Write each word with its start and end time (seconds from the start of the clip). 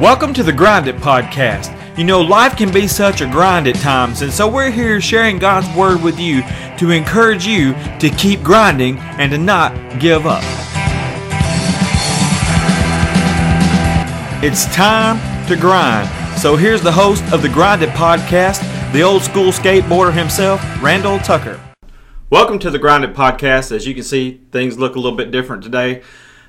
Welcome 0.00 0.32
to 0.32 0.42
the 0.42 0.50
Grind 0.50 0.88
It 0.88 0.96
Podcast. 0.96 1.76
You 1.98 2.04
know, 2.04 2.22
life 2.22 2.56
can 2.56 2.72
be 2.72 2.88
such 2.88 3.20
a 3.20 3.26
grind 3.26 3.66
at 3.66 3.74
times, 3.74 4.22
and 4.22 4.32
so 4.32 4.48
we're 4.48 4.70
here 4.70 4.98
sharing 4.98 5.38
God's 5.38 5.68
Word 5.76 6.02
with 6.02 6.18
you 6.18 6.40
to 6.78 6.90
encourage 6.90 7.46
you 7.46 7.74
to 7.98 8.08
keep 8.08 8.42
grinding 8.42 8.96
and 8.98 9.30
to 9.30 9.36
not 9.36 9.74
give 10.00 10.24
up. 10.24 10.42
It's 14.42 14.64
time 14.74 15.18
to 15.48 15.54
grind. 15.54 16.08
So 16.38 16.56
here's 16.56 16.80
the 16.80 16.92
host 16.92 17.22
of 17.30 17.42
the 17.42 17.50
Grind 17.50 17.82
It 17.82 17.90
Podcast, 17.90 18.62
the 18.94 19.02
old 19.02 19.20
school 19.20 19.52
skateboarder 19.52 20.14
himself, 20.14 20.62
Randall 20.82 21.18
Tucker. 21.18 21.60
Welcome 22.30 22.58
to 22.60 22.70
the 22.70 22.78
Grind 22.78 23.04
It 23.04 23.12
Podcast. 23.12 23.70
As 23.70 23.86
you 23.86 23.92
can 23.92 24.04
see, 24.04 24.40
things 24.50 24.78
look 24.78 24.96
a 24.96 24.98
little 24.98 25.18
bit 25.18 25.30
different 25.30 25.62
today. 25.62 26.00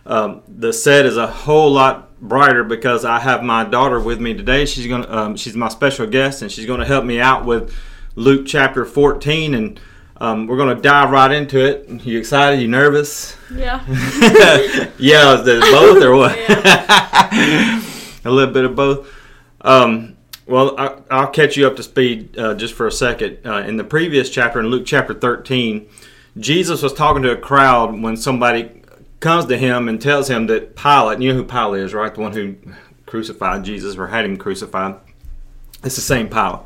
Um, 0.06 0.42
the 0.48 0.72
set 0.72 1.06
is 1.06 1.18
a 1.18 1.28
whole 1.28 1.70
lot 1.70 2.11
brighter 2.22 2.64
because 2.64 3.04
I 3.04 3.20
have 3.20 3.44
my 3.44 3.64
daughter 3.64 4.00
with 4.00 4.22
me 4.22 4.34
today. 4.34 4.66
She's 4.66 4.88
gonna 4.88 5.10
um, 5.10 5.36
she's 5.36 5.56
my 5.56 5.70
special 5.70 6.08
guest 6.08 6.42
and 6.42 6.52
she's 6.52 6.66
gonna 6.66 6.86
help 6.86 7.04
me 7.04 7.20
out 7.20 7.46
with 7.46 7.76
Luke 8.16 8.46
chapter 8.46 8.86
14 8.86 9.54
and 9.56 9.80
um, 10.18 10.46
we're 10.46 10.58
gonna 10.58 10.80
dive 10.80 11.10
right 11.10 11.32
into 11.32 11.60
it. 11.60 11.90
You 12.06 12.20
excited? 12.20 12.62
You 12.62 12.68
nervous? 12.68 13.36
Yeah. 13.52 13.84
yeah, 15.00 15.36
both 15.44 16.04
or 16.04 16.16
what? 16.16 16.38
a 18.26 18.30
little 18.30 18.54
bit 18.54 18.66
of 18.66 18.76
both. 18.76 19.12
Um, 19.62 20.18
well, 20.46 20.76
I, 20.78 21.22
will 21.22 21.28
catch 21.28 21.58
you 21.58 21.66
up 21.66 21.76
to 21.78 21.84
speed 21.84 22.38
uh, 22.38 22.54
just 22.56 22.74
for 22.74 22.86
a 22.86 22.92
second. 22.92 23.40
Uh, 23.46 23.60
in 23.60 23.78
the 23.78 23.84
previous 23.84 24.30
chapter, 24.30 24.60
in 24.60 24.68
Luke 24.68 24.86
chapter 24.86 25.14
13, 25.14 25.88
Jesus 26.38 26.82
was 26.82 26.94
talking 26.94 27.24
to 27.24 27.32
a 27.32 27.38
crowd 27.38 28.00
when 28.02 28.18
somebody 28.18 28.81
comes 29.22 29.46
to 29.46 29.58
him 29.58 29.88
and 29.88 30.02
tells 30.02 30.30
him 30.30 30.48
that 30.48 30.76
Pilate, 30.76 31.22
you 31.22 31.30
know 31.30 31.36
who 31.36 31.46
Pilate 31.46 31.84
is, 31.84 31.94
right? 31.94 32.14
The 32.14 32.20
one 32.20 32.34
who 32.34 32.56
crucified 33.06 33.64
Jesus 33.64 33.96
or 33.96 34.08
had 34.08 34.26
him 34.26 34.36
crucified. 34.36 34.96
It's 35.84 35.96
the 35.96 36.02
same 36.02 36.28
Pilate. 36.28 36.60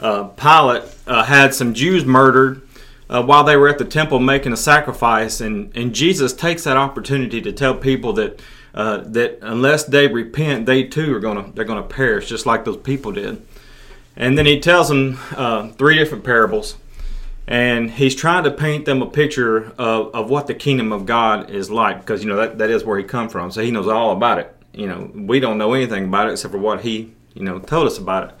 Uh, 0.00 0.24
Pilate 0.28 0.84
uh, 1.06 1.24
had 1.24 1.52
some 1.52 1.74
Jews 1.74 2.04
murdered 2.04 2.66
uh, 3.08 3.22
while 3.22 3.44
they 3.44 3.56
were 3.56 3.68
at 3.68 3.78
the 3.78 3.84
temple 3.84 4.18
making 4.18 4.52
a 4.52 4.56
sacrifice, 4.56 5.40
and, 5.40 5.76
and 5.76 5.94
Jesus 5.94 6.32
takes 6.32 6.64
that 6.64 6.76
opportunity 6.76 7.40
to 7.42 7.52
tell 7.52 7.74
people 7.74 8.12
that 8.14 8.40
uh, 8.74 8.98
that 9.06 9.38
unless 9.40 9.84
they 9.84 10.08
repent, 10.08 10.66
they 10.66 10.82
too 10.82 11.14
are 11.14 11.20
gonna 11.20 11.52
they're 11.54 11.64
gonna 11.64 11.82
perish, 11.82 12.28
just 12.28 12.44
like 12.44 12.64
those 12.64 12.76
people 12.78 13.12
did. 13.12 13.40
And 14.16 14.36
then 14.36 14.46
he 14.46 14.58
tells 14.58 14.88
them 14.88 15.18
uh, 15.36 15.68
three 15.70 15.96
different 15.96 16.24
parables 16.24 16.76
and 17.46 17.90
he's 17.90 18.14
trying 18.14 18.44
to 18.44 18.50
paint 18.50 18.86
them 18.86 19.02
a 19.02 19.06
picture 19.06 19.72
of, 19.78 20.14
of 20.14 20.30
what 20.30 20.46
the 20.46 20.54
kingdom 20.54 20.92
of 20.92 21.04
God 21.06 21.50
is 21.50 21.70
like 21.70 22.00
because 22.00 22.22
you 22.22 22.28
know 22.28 22.36
that, 22.36 22.58
that 22.58 22.70
is 22.70 22.84
where 22.84 22.98
he 22.98 23.04
come 23.04 23.28
from. 23.28 23.50
So 23.50 23.62
he 23.62 23.70
knows 23.70 23.86
all 23.88 24.12
about 24.12 24.38
it. 24.38 24.56
You 24.72 24.86
know 24.86 25.10
we 25.14 25.40
don't 25.40 25.58
know 25.58 25.74
anything 25.74 26.06
about 26.06 26.28
it 26.28 26.32
except 26.32 26.52
for 26.52 26.58
what 26.58 26.80
he 26.80 27.12
you 27.34 27.42
know 27.42 27.58
told 27.58 27.86
us 27.86 27.98
about 27.98 28.30
it. 28.30 28.34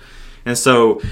And 0.46 0.56
so 0.56 1.02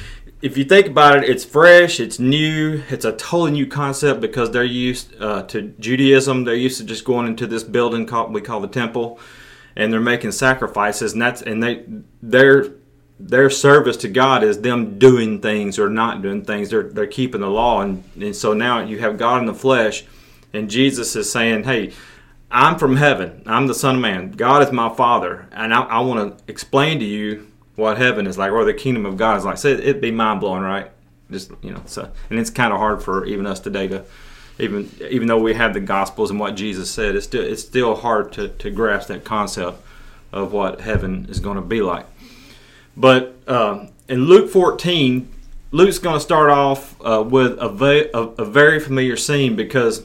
if 0.41 0.57
you 0.57 0.65
think 0.65 0.87
about 0.87 1.17
it 1.19 1.29
it's 1.29 1.45
fresh 1.45 2.01
it's 2.01 2.19
new 2.19 2.83
it's 2.89 3.05
a 3.05 3.13
totally 3.13 3.53
new 3.53 3.67
concept 3.67 4.21
because 4.21 4.51
they're 4.51 4.65
used 4.65 5.15
uh, 5.21 5.43
to 5.45 5.63
Judaism. 5.79 6.45
They're 6.45 6.55
used 6.55 6.79
to 6.79 6.85
just 6.85 7.05
going 7.05 7.27
into 7.27 7.47
this 7.47 7.63
building 7.63 8.07
called 8.07 8.33
we 8.33 8.41
call 8.41 8.61
the 8.61 8.69
temple 8.69 9.21
and 9.77 9.93
they're 9.93 10.01
making 10.01 10.33
sacrifices 10.33 11.13
and 11.13 11.23
that's 11.23 11.43
and 11.43 11.63
they 11.63 11.85
they're 12.23 12.73
their 13.29 13.51
service 13.51 13.97
to 13.99 14.09
God 14.09 14.43
is 14.43 14.61
them 14.61 14.99
doing 14.99 15.41
things 15.41 15.79
or 15.79 15.89
not 15.89 16.23
doing 16.23 16.45
things. 16.45 16.71
They're 16.71 16.83
they're 16.83 17.07
keeping 17.07 17.41
the 17.41 17.49
law, 17.49 17.81
and, 17.81 18.03
and 18.21 18.35
so 18.35 18.53
now 18.53 18.81
you 18.81 18.99
have 18.99 19.17
God 19.17 19.41
in 19.41 19.47
the 19.47 19.55
flesh, 19.55 20.05
and 20.53 20.69
Jesus 20.69 21.15
is 21.15 21.31
saying, 21.31 21.65
"Hey, 21.65 21.93
I'm 22.51 22.79
from 22.79 22.97
heaven. 22.97 23.43
I'm 23.47 23.69
the 23.69 23.75
Son 23.75 23.97
of 23.97 24.01
Man. 24.01 24.33
God 24.33 24.63
is 24.63 24.73
my 24.73 24.93
Father, 24.95 25.47
and 25.53 25.73
I, 25.73 25.83
I 25.83 26.01
want 26.01 26.39
to 26.39 26.45
explain 26.51 26.99
to 26.99 27.05
you 27.05 27.47
what 27.77 27.97
heaven 27.97 28.27
is 28.27 28.37
like, 28.37 28.53
or 28.53 28.65
the 28.65 28.75
kingdom 28.75 29.07
of 29.07 29.17
God 29.17 29.39
is 29.39 29.45
like." 29.45 29.59
So 29.59 29.69
it'd 29.69 30.01
be 30.01 30.11
mind 30.11 30.41
blowing, 30.41 30.63
right? 30.63 30.91
Just 31.31 31.53
you 31.63 31.71
know, 31.71 31.83
so 31.87 32.11
and 32.29 32.39
it's 32.39 32.51
kind 32.51 32.73
of 32.73 32.79
hard 32.79 33.03
for 33.03 33.25
even 33.25 33.47
us 33.47 33.61
today 33.61 33.89
to. 33.89 34.05
Even, 34.59 34.89
even 35.11 35.27
though 35.29 35.41
we 35.41 35.55
have 35.55 35.73
the 35.73 35.81
Gospels 35.81 36.31
and 36.31 36.39
what 36.39 36.55
Jesus 36.55 36.91
said, 36.91 37.17
it's 37.17 37.25
still 37.25 37.43
it's 37.43 37.63
still 37.63 37.97
hard 37.97 38.33
to, 38.35 38.49
to 38.49 38.71
grasp 38.71 39.09
that 39.09 39.25
concept 39.25 39.83
of 40.31 40.53
what 40.53 40.83
heaven 40.83 41.27
is 41.31 41.41
going 41.41 41.57
to 41.57 41.63
be 41.63 41.81
like. 41.81 42.05
But 42.97 43.37
uh, 43.47 43.87
in 44.09 44.25
Luke 44.27 44.51
14, 44.51 45.29
Luke's 45.71 45.99
going 45.99 46.17
to 46.17 46.21
start 46.21 46.51
off 46.51 46.97
uh, 47.01 47.25
with 47.27 47.57
a, 47.59 47.69
ve- 47.69 48.11
a, 48.13 48.19
a, 48.19 48.45
very 48.45 48.79
familiar 48.79 49.17
scene 49.17 49.57
because 49.57 50.05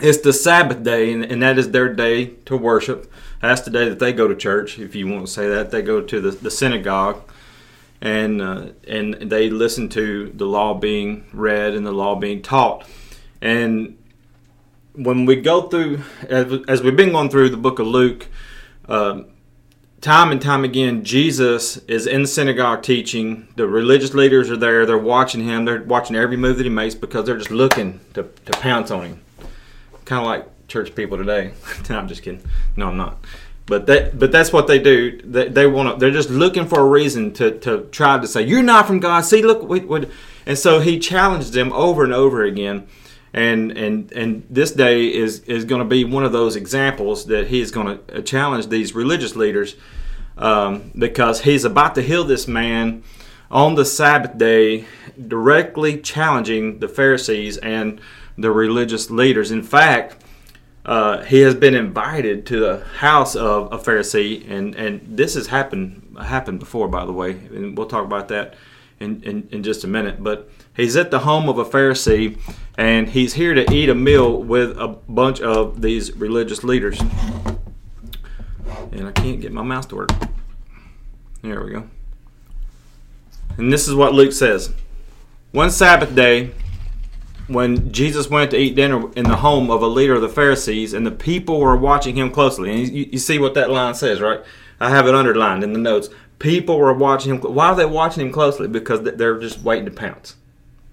it's 0.00 0.22
the 0.22 0.32
Sabbath 0.32 0.82
day, 0.82 1.12
and, 1.12 1.24
and, 1.24 1.42
that 1.42 1.58
is 1.58 1.70
their 1.70 1.92
day 1.92 2.26
to 2.46 2.56
worship. 2.56 3.12
That's 3.42 3.60
the 3.60 3.70
day 3.70 3.88
that 3.88 3.98
they 3.98 4.14
go 4.14 4.26
to 4.26 4.34
church, 4.34 4.78
if 4.78 4.94
you 4.94 5.06
want 5.06 5.26
to 5.26 5.32
say 5.32 5.48
that. 5.48 5.70
They 5.70 5.82
go 5.82 6.00
to 6.00 6.20
the, 6.20 6.30
the 6.30 6.50
synagogue 6.50 7.20
and 8.02 8.42
uh, 8.42 8.66
and 8.88 9.14
they 9.14 9.48
listen 9.48 9.88
to 9.90 10.30
the 10.34 10.44
law 10.44 10.74
being 10.74 11.24
read 11.32 11.74
and 11.74 11.86
the 11.86 11.92
law 11.92 12.16
being 12.16 12.42
taught. 12.42 12.84
And 13.40 13.96
when 14.94 15.24
we 15.24 15.36
go 15.36 15.68
through, 15.68 16.02
as, 16.28 16.52
as 16.66 16.82
we've 16.82 16.96
been 16.96 17.12
going 17.12 17.30
through 17.30 17.50
the 17.50 17.56
book 17.56 17.78
of 17.78 17.86
Luke, 17.86 18.26
uh, 18.88 19.22
time 20.02 20.32
and 20.32 20.42
time 20.42 20.64
again, 20.64 21.04
Jesus 21.04 21.78
is 21.86 22.06
in 22.06 22.22
the 22.22 22.28
synagogue 22.28 22.82
teaching. 22.82 23.48
The 23.56 23.66
religious 23.66 24.12
leaders 24.12 24.50
are 24.50 24.56
there. 24.56 24.84
They're 24.84 24.98
watching 24.98 25.44
him. 25.44 25.64
They're 25.64 25.82
watching 25.82 26.16
every 26.16 26.36
move 26.36 26.58
that 26.58 26.64
he 26.64 26.70
makes 26.70 26.94
because 26.94 27.24
they're 27.24 27.38
just 27.38 27.52
looking 27.52 28.00
to, 28.14 28.24
to 28.24 28.52
pounce 28.52 28.90
on 28.90 29.04
him. 29.06 29.20
Kind 30.04 30.20
of 30.20 30.26
like 30.26 30.68
church 30.68 30.94
people 30.94 31.16
today. 31.16 31.52
no, 31.88 31.98
I'm 31.98 32.08
just 32.08 32.22
kidding. 32.22 32.42
No, 32.76 32.88
I'm 32.88 32.96
not. 32.96 33.24
But 33.64 33.86
that, 33.86 34.18
but 34.18 34.32
that's 34.32 34.52
what 34.52 34.66
they 34.66 34.80
do. 34.80 35.22
They, 35.22 35.48
they 35.48 35.66
want 35.68 35.88
to. 35.88 35.96
They're 35.98 36.10
just 36.10 36.30
looking 36.30 36.66
for 36.66 36.80
a 36.80 36.84
reason 36.84 37.32
to, 37.34 37.58
to 37.60 37.82
try 37.92 38.18
to 38.18 38.26
say 38.26 38.42
you're 38.42 38.62
not 38.62 38.88
from 38.88 38.98
God. 38.98 39.20
See, 39.20 39.40
look, 39.40 39.62
what, 39.62 39.86
what. 39.86 40.10
And 40.44 40.58
so 40.58 40.80
he 40.80 40.98
challenged 40.98 41.52
them 41.52 41.72
over 41.72 42.02
and 42.02 42.12
over 42.12 42.42
again 42.42 42.88
and 43.34 43.72
and 43.72 44.12
and 44.12 44.46
this 44.50 44.72
day 44.72 45.06
is 45.06 45.40
is 45.40 45.64
going 45.64 45.80
to 45.80 45.88
be 45.88 46.04
one 46.04 46.24
of 46.24 46.32
those 46.32 46.56
examples 46.56 47.26
that 47.26 47.46
he 47.46 47.60
is 47.60 47.70
going 47.70 47.98
to 47.98 48.18
uh, 48.18 48.22
challenge 48.22 48.68
these 48.68 48.94
religious 48.94 49.34
leaders 49.36 49.76
um, 50.36 50.90
because 50.98 51.42
he's 51.42 51.64
about 51.64 51.94
to 51.94 52.02
heal 52.02 52.24
this 52.24 52.46
man 52.46 53.02
on 53.50 53.74
the 53.74 53.84
Sabbath 53.84 54.38
day, 54.38 54.86
directly 55.28 56.00
challenging 56.00 56.78
the 56.78 56.88
Pharisees 56.88 57.58
and 57.58 58.00
the 58.38 58.50
religious 58.50 59.10
leaders. 59.10 59.50
In 59.50 59.62
fact, 59.62 60.24
uh, 60.84 61.22
he 61.22 61.40
has 61.40 61.54
been 61.54 61.74
invited 61.74 62.46
to 62.46 62.60
the 62.60 62.84
house 62.96 63.36
of 63.36 63.72
a 63.72 63.78
Pharisee, 63.78 64.50
and, 64.50 64.74
and 64.74 65.00
this 65.16 65.34
has 65.34 65.46
happened 65.46 66.16
happened 66.20 66.58
before, 66.58 66.88
by 66.88 67.04
the 67.06 67.12
way, 67.12 67.32
and 67.32 67.76
we'll 67.76 67.86
talk 67.86 68.04
about 68.04 68.28
that 68.28 68.54
in, 69.00 69.22
in, 69.22 69.48
in 69.50 69.62
just 69.62 69.84
a 69.84 69.86
minute. 69.86 70.22
But 70.22 70.50
he's 70.76 70.96
at 70.96 71.10
the 71.10 71.20
home 71.20 71.48
of 71.48 71.58
a 71.58 71.64
Pharisee, 71.64 72.38
and 72.76 73.08
he's 73.08 73.34
here 73.34 73.54
to 73.54 73.72
eat 73.72 73.88
a 73.88 73.94
meal 73.94 74.42
with 74.42 74.76
a 74.78 74.88
bunch 74.88 75.40
of 75.40 75.82
these 75.82 76.16
religious 76.16 76.64
leaders. 76.64 77.00
And 78.92 79.06
I 79.06 79.12
can't 79.12 79.40
get 79.40 79.52
my 79.52 79.62
mouse 79.62 79.86
to 79.86 79.96
work. 79.96 80.10
There 81.42 81.62
we 81.64 81.72
go. 81.72 81.88
And 83.58 83.72
this 83.72 83.88
is 83.88 83.94
what 83.94 84.14
Luke 84.14 84.32
says. 84.32 84.72
One 85.50 85.70
Sabbath 85.70 86.14
day, 86.14 86.52
when 87.46 87.92
Jesus 87.92 88.30
went 88.30 88.50
to 88.52 88.56
eat 88.56 88.74
dinner 88.74 89.10
in 89.12 89.24
the 89.24 89.36
home 89.36 89.70
of 89.70 89.82
a 89.82 89.86
leader 89.86 90.14
of 90.14 90.22
the 90.22 90.28
Pharisees, 90.28 90.94
and 90.94 91.06
the 91.06 91.10
people 91.10 91.60
were 91.60 91.76
watching 91.76 92.16
him 92.16 92.30
closely. 92.30 92.70
And 92.70 92.88
you, 92.88 93.08
you 93.12 93.18
see 93.18 93.38
what 93.38 93.54
that 93.54 93.70
line 93.70 93.94
says, 93.94 94.20
right? 94.20 94.40
I 94.80 94.90
have 94.90 95.06
it 95.06 95.14
underlined 95.14 95.62
in 95.62 95.72
the 95.72 95.78
notes. 95.78 96.08
People 96.38 96.78
were 96.78 96.94
watching 96.94 97.34
him. 97.34 97.40
Why 97.40 97.68
are 97.68 97.76
they 97.76 97.84
watching 97.84 98.26
him 98.26 98.32
closely? 98.32 98.66
Because 98.66 99.02
they're 99.02 99.38
just 99.38 99.60
waiting 99.60 99.84
to 99.84 99.90
pounce. 99.90 100.36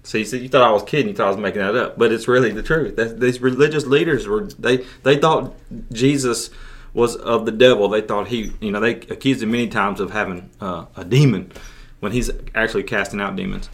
So 0.02 0.18
you, 0.18 0.24
said 0.24 0.40
you 0.40 0.48
thought 0.48 0.62
I 0.62 0.72
was 0.72 0.82
kidding. 0.82 1.08
You 1.08 1.14
thought 1.14 1.26
I 1.26 1.30
was 1.30 1.38
making 1.38 1.60
that 1.60 1.76
up, 1.76 1.98
but 1.98 2.12
it's 2.12 2.26
really 2.26 2.50
the 2.50 2.62
truth. 2.62 2.96
That, 2.96 3.20
these 3.20 3.40
religious 3.40 3.86
leaders 3.86 4.26
were 4.26 4.44
they 4.44 4.78
they 5.02 5.18
thought 5.18 5.54
Jesus 5.92 6.50
was 6.94 7.16
of 7.16 7.46
the 7.46 7.52
devil. 7.52 7.88
They 7.88 8.00
thought 8.00 8.28
he, 8.28 8.52
you 8.60 8.70
know, 8.70 8.80
they 8.80 8.94
accused 8.94 9.42
him 9.42 9.50
many 9.50 9.68
times 9.68 10.00
of 10.00 10.10
having 10.10 10.50
uh, 10.60 10.86
a 10.96 11.04
demon 11.04 11.52
when 12.00 12.12
he's 12.12 12.30
actually 12.54 12.82
casting 12.82 13.20
out 13.20 13.36
demons. 13.36 13.68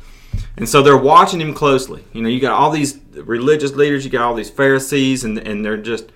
And 0.56 0.68
so 0.68 0.82
they're 0.82 0.96
watching 0.96 1.40
him 1.40 1.54
closely. 1.54 2.04
You 2.12 2.22
know, 2.22 2.28
you 2.28 2.40
got 2.40 2.52
all 2.52 2.70
these 2.70 2.98
religious 3.14 3.72
leaders, 3.72 4.04
you 4.04 4.10
got 4.10 4.22
all 4.22 4.34
these 4.34 4.50
Pharisees, 4.50 5.24
and 5.24 5.38
and 5.38 5.64
they're 5.64 5.76
just 5.76 6.10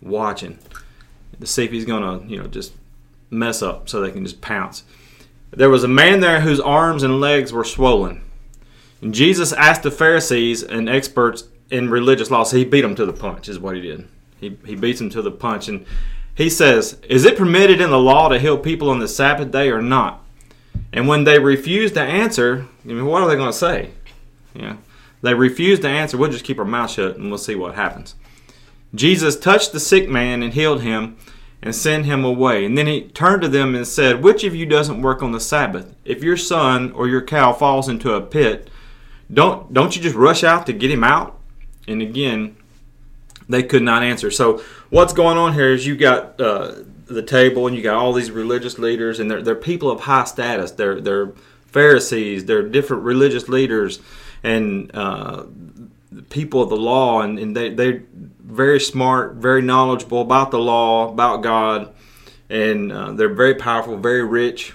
watching 0.00 0.58
to 1.40 1.46
see 1.46 1.64
if 1.64 1.72
he's 1.72 1.84
gonna, 1.84 2.24
you 2.26 2.38
know, 2.38 2.46
just 2.46 2.72
mess 3.30 3.62
up 3.62 3.88
so 3.88 4.00
they 4.00 4.10
can 4.10 4.24
just 4.24 4.40
pounce. 4.40 4.84
There 5.50 5.70
was 5.70 5.84
a 5.84 5.88
man 5.88 6.20
there 6.20 6.40
whose 6.40 6.60
arms 6.60 7.02
and 7.02 7.20
legs 7.20 7.52
were 7.52 7.64
swollen. 7.64 8.22
Jesus 9.10 9.52
asked 9.52 9.82
the 9.82 9.90
Pharisees 9.90 10.62
and 10.62 10.88
experts 10.88 11.44
in 11.70 11.90
religious 11.90 12.30
law, 12.30 12.44
so 12.44 12.56
he 12.56 12.64
beat 12.64 12.82
them 12.82 12.94
to 12.94 13.06
the 13.06 13.12
punch, 13.12 13.48
is 13.48 13.58
what 13.58 13.76
he 13.76 13.82
did. 13.82 14.08
He, 14.40 14.56
he 14.64 14.74
beats 14.74 14.98
them 14.98 15.10
to 15.10 15.22
the 15.22 15.30
punch. 15.30 15.68
And 15.68 15.84
he 16.34 16.48
says, 16.48 16.98
Is 17.08 17.24
it 17.24 17.36
permitted 17.36 17.80
in 17.80 17.90
the 17.90 17.98
law 17.98 18.28
to 18.28 18.38
heal 18.38 18.58
people 18.58 18.90
on 18.90 18.98
the 18.98 19.08
Sabbath 19.08 19.50
day 19.50 19.70
or 19.70 19.82
not? 19.82 20.22
And 20.92 21.08
when 21.08 21.24
they 21.24 21.38
refuse 21.38 21.92
to 21.92 22.00
answer, 22.00 22.66
I 22.84 22.88
mean, 22.88 23.06
what 23.06 23.22
are 23.22 23.28
they 23.28 23.36
going 23.36 23.50
to 23.50 23.58
say? 23.58 23.90
Yeah. 24.54 24.76
They 25.22 25.34
refuse 25.34 25.80
to 25.80 25.88
answer, 25.88 26.16
we'll 26.16 26.30
just 26.30 26.44
keep 26.44 26.58
our 26.58 26.64
mouth 26.64 26.90
shut 26.90 27.16
and 27.16 27.28
we'll 27.28 27.38
see 27.38 27.54
what 27.54 27.74
happens. 27.74 28.14
Jesus 28.94 29.38
touched 29.38 29.72
the 29.72 29.80
sick 29.80 30.08
man 30.08 30.42
and 30.42 30.54
healed 30.54 30.82
him, 30.82 31.16
and 31.62 31.74
sent 31.74 32.06
him 32.06 32.24
away. 32.24 32.64
And 32.64 32.76
then 32.76 32.86
he 32.86 33.02
turned 33.02 33.42
to 33.42 33.48
them 33.48 33.74
and 33.74 33.86
said, 33.86 34.22
Which 34.22 34.44
of 34.44 34.54
you 34.54 34.66
doesn't 34.66 35.02
work 35.02 35.22
on 35.22 35.32
the 35.32 35.40
Sabbath? 35.40 35.94
If 36.04 36.22
your 36.22 36.36
son 36.36 36.92
or 36.92 37.08
your 37.08 37.22
cow 37.22 37.52
falls 37.52 37.88
into 37.88 38.14
a 38.14 38.20
pit, 38.20 38.70
don't 39.32 39.72
don't 39.72 39.96
you 39.96 40.02
just 40.02 40.16
rush 40.16 40.44
out 40.44 40.66
to 40.66 40.72
get 40.72 40.90
him 40.90 41.04
out? 41.04 41.38
And 41.88 42.02
again, 42.02 42.56
they 43.48 43.62
could 43.62 43.82
not 43.82 44.02
answer. 44.02 44.30
So 44.30 44.62
what's 44.90 45.12
going 45.12 45.38
on 45.38 45.54
here 45.54 45.72
is 45.72 45.86
you 45.86 45.96
got 45.96 46.40
uh, 46.40 46.74
the 47.06 47.22
table 47.22 47.66
and 47.66 47.76
you 47.76 47.82
got 47.82 47.96
all 47.96 48.12
these 48.12 48.30
religious 48.30 48.78
leaders, 48.78 49.20
and 49.20 49.30
they're, 49.30 49.42
they're 49.42 49.54
people 49.54 49.90
of 49.90 50.00
high 50.00 50.24
status. 50.24 50.72
They're 50.72 51.00
they're 51.00 51.32
Pharisees. 51.66 52.44
They're 52.44 52.68
different 52.68 53.02
religious 53.02 53.48
leaders 53.48 54.00
and 54.42 54.90
uh, 54.94 55.44
people 56.30 56.62
of 56.62 56.70
the 56.70 56.76
law, 56.76 57.20
and, 57.20 57.38
and 57.38 57.56
they 57.56 57.70
they're 57.70 58.02
very 58.40 58.80
smart, 58.80 59.34
very 59.34 59.62
knowledgeable 59.62 60.22
about 60.22 60.50
the 60.50 60.58
law, 60.58 61.10
about 61.10 61.42
God, 61.42 61.92
and 62.48 62.92
uh, 62.92 63.12
they're 63.12 63.34
very 63.34 63.54
powerful, 63.54 63.96
very 63.96 64.24
rich, 64.24 64.72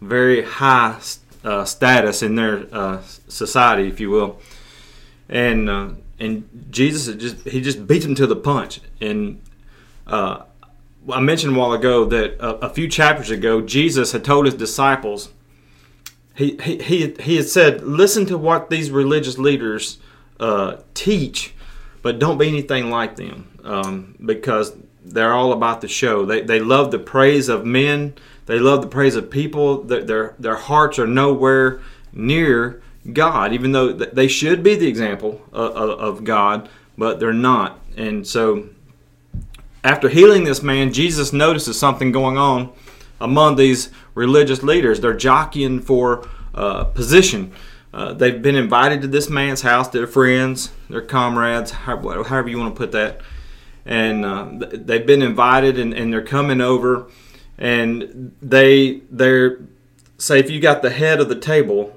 very 0.00 0.42
high 0.42 0.98
uh, 1.44 1.64
status 1.64 2.22
in 2.22 2.34
their 2.34 2.66
uh, 2.72 3.02
society, 3.28 3.88
if 3.88 4.00
you 4.00 4.10
will. 4.10 4.40
And 5.28 5.70
uh, 5.70 5.90
and 6.18 6.48
Jesus 6.70 7.14
just 7.16 7.46
he 7.46 7.60
just 7.60 7.86
beats 7.86 8.04
them 8.04 8.14
to 8.16 8.26
the 8.26 8.36
punch. 8.36 8.80
And 9.00 9.40
uh, 10.06 10.42
I 11.12 11.20
mentioned 11.20 11.56
a 11.56 11.58
while 11.58 11.72
ago 11.72 12.04
that 12.06 12.38
a, 12.40 12.66
a, 12.66 12.68
few 12.70 12.88
chapters 12.88 13.30
ago, 13.30 13.60
Jesus 13.60 14.12
had 14.12 14.24
told 14.24 14.46
his 14.46 14.54
disciples. 14.54 15.30
He, 16.34 16.56
he, 16.62 17.14
he, 17.20 17.36
had 17.36 17.46
said, 17.46 17.82
Listen 17.82 18.26
to 18.26 18.38
what 18.38 18.70
these 18.70 18.90
religious 18.90 19.38
leaders 19.38 19.98
uh, 20.40 20.78
teach, 20.94 21.54
but 22.02 22.18
don't 22.18 22.38
be 22.38 22.48
anything 22.48 22.90
like 22.90 23.16
them 23.16 23.58
um, 23.64 24.16
because 24.24 24.74
they're 25.04 25.32
all 25.32 25.52
about 25.52 25.80
the 25.80 25.88
show. 25.88 26.24
They, 26.24 26.40
they 26.40 26.58
love 26.58 26.90
the 26.90 26.98
praise 26.98 27.48
of 27.48 27.64
men, 27.64 28.14
they 28.46 28.58
love 28.58 28.82
the 28.82 28.88
praise 28.88 29.16
of 29.16 29.30
people. 29.30 29.82
Their, 29.82 30.34
their, 30.38 30.56
hearts 30.56 30.98
are 30.98 31.06
nowhere 31.06 31.80
near 32.12 32.82
God, 33.12 33.52
even 33.52 33.72
though 33.72 33.92
they 33.92 34.28
should 34.28 34.62
be 34.62 34.74
the 34.76 34.86
example 34.86 35.42
of, 35.52 35.72
of 35.72 36.24
God, 36.24 36.68
but 36.96 37.20
they're 37.20 37.32
not. 37.32 37.80
And 37.96 38.26
so, 38.26 38.68
after 39.82 40.08
healing 40.08 40.44
this 40.44 40.62
man, 40.62 40.92
Jesus 40.92 41.32
notices 41.32 41.78
something 41.78 42.12
going 42.12 42.38
on 42.38 42.72
among 43.20 43.56
these 43.56 43.90
religious 44.14 44.62
leaders. 44.62 45.00
They're 45.00 45.16
jockeying 45.16 45.80
for 45.80 46.28
uh, 46.54 46.84
position. 46.84 47.52
Uh, 47.92 48.12
they've 48.12 48.42
been 48.42 48.56
invited 48.56 49.02
to 49.02 49.08
this 49.08 49.28
man's 49.28 49.62
house. 49.62 49.88
They're 49.88 50.06
friends, 50.06 50.72
they're 50.90 51.00
comrades, 51.00 51.70
however 51.70 52.48
you 52.48 52.58
want 52.58 52.74
to 52.74 52.78
put 52.78 52.92
that. 52.92 53.20
And 53.86 54.24
uh, 54.24 54.48
they've 54.72 55.06
been 55.06 55.22
invited, 55.22 55.78
and, 55.78 55.92
and 55.92 56.12
they're 56.12 56.22
coming 56.22 56.60
over, 56.60 57.08
and 57.58 58.34
they 58.42 59.00
they're 59.10 59.58
say 60.18 60.38
if 60.38 60.50
you 60.50 60.60
got 60.60 60.82
the 60.82 60.90
head 60.90 61.20
of 61.20 61.28
the 61.28 61.38
table, 61.38 61.96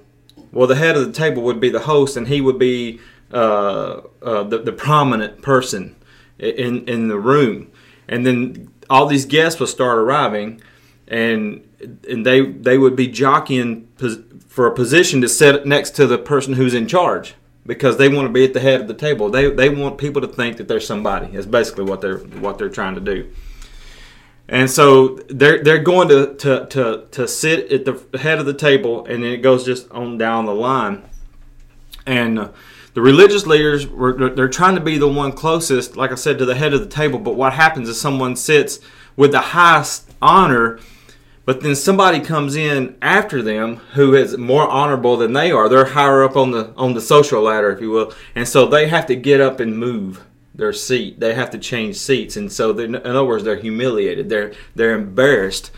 well, 0.51 0.67
the 0.67 0.75
head 0.75 0.95
of 0.95 1.05
the 1.05 1.11
table 1.11 1.43
would 1.43 1.59
be 1.59 1.69
the 1.69 1.81
host, 1.81 2.17
and 2.17 2.27
he 2.27 2.41
would 2.41 2.59
be 2.59 2.99
uh, 3.33 4.01
uh, 4.21 4.43
the, 4.43 4.59
the 4.59 4.71
prominent 4.71 5.41
person 5.41 5.95
in 6.39 6.87
in 6.87 7.07
the 7.07 7.19
room, 7.19 7.71
and 8.07 8.25
then 8.25 8.71
all 8.89 9.05
these 9.05 9.25
guests 9.25 9.59
would 9.59 9.69
start 9.69 9.97
arriving, 9.97 10.61
and 11.07 11.67
and 12.09 12.25
they 12.25 12.41
they 12.41 12.77
would 12.77 12.95
be 12.95 13.07
jockeying 13.07 13.87
for 14.47 14.67
a 14.67 14.73
position 14.73 15.21
to 15.21 15.29
sit 15.29 15.65
next 15.65 15.91
to 15.91 16.07
the 16.07 16.17
person 16.17 16.53
who's 16.53 16.73
in 16.73 16.87
charge 16.87 17.35
because 17.65 17.97
they 17.97 18.07
want 18.07 18.27
to 18.27 18.31
be 18.31 18.45
at 18.45 18.53
the 18.53 18.59
head 18.59 18.81
of 18.81 18.87
the 18.87 18.93
table. 18.93 19.29
They 19.29 19.49
they 19.49 19.69
want 19.69 19.97
people 19.97 20.21
to 20.21 20.27
think 20.27 20.57
that 20.57 20.67
they're 20.67 20.79
somebody. 20.79 21.27
That's 21.27 21.45
basically 21.45 21.83
what 21.83 22.01
they're 22.01 22.17
what 22.17 22.57
they're 22.57 22.69
trying 22.69 22.95
to 22.95 23.01
do. 23.01 23.29
And 24.49 24.69
so 24.69 25.19
they're 25.29 25.61
they're 25.63 25.83
going 25.83 26.07
to 26.09 26.35
to 26.35 26.65
to, 26.67 27.05
to 27.11 27.27
sit 27.27 27.71
at 27.71 27.85
the 27.85 28.17
head 28.17 28.39
of 28.39 28.45
the 28.45 28.53
table, 28.53 29.05
and 29.05 29.23
then 29.23 29.31
it 29.31 29.37
goes 29.37 29.65
just 29.65 29.89
on 29.91 30.17
down 30.17 30.45
the 30.45 30.55
line. 30.55 31.03
And 32.05 32.39
uh, 32.39 32.49
the 32.93 33.01
religious 33.01 33.45
leaders 33.45 33.87
were 33.87 34.29
they're 34.29 34.47
trying 34.47 34.75
to 34.75 34.81
be 34.81 34.97
the 34.97 35.07
one 35.07 35.33
closest, 35.33 35.97
like 35.97 36.11
I 36.11 36.15
said, 36.15 36.37
to 36.39 36.45
the 36.45 36.55
head 36.55 36.73
of 36.73 36.79
the 36.79 36.87
table. 36.87 37.19
But 37.19 37.35
what 37.35 37.53
happens 37.53 37.89
is 37.89 37.99
someone 37.99 38.35
sits 38.35 38.79
with 39.15 39.31
the 39.31 39.39
highest 39.39 40.11
honor 40.21 40.79
but 41.47 41.61
then 41.61 41.75
somebody 41.75 42.19
comes 42.19 42.57
in 42.57 42.97
after 43.01 43.41
them 43.41 43.77
who 43.93 44.13
is 44.13 44.37
more 44.37 44.67
honorable 44.67 45.15
than 45.15 45.31
they 45.31 45.49
are. 45.49 45.69
They're 45.69 45.85
higher 45.85 46.21
up 46.21 46.35
on 46.35 46.51
the 46.51 46.73
on 46.75 46.93
the 46.93 46.99
social 46.99 47.41
ladder, 47.41 47.71
if 47.71 47.79
you 47.79 47.89
will, 47.89 48.13
and 48.35 48.45
so 48.45 48.67
they 48.67 48.89
have 48.89 49.05
to 49.05 49.15
get 49.15 49.39
up 49.39 49.61
and 49.61 49.77
move 49.77 50.25
their 50.57 50.73
seat. 50.73 51.19
They 51.19 51.33
have 51.33 51.51
to 51.51 51.57
change 51.57 51.95
seats, 51.95 52.35
and 52.35 52.51
so 52.51 52.77
in 52.77 52.95
other 52.95 53.23
words, 53.23 53.43
they're 53.43 53.55
humiliated. 53.55 54.27
They're 54.29 54.53
they're 54.75 54.95
embarrassed 54.95 55.71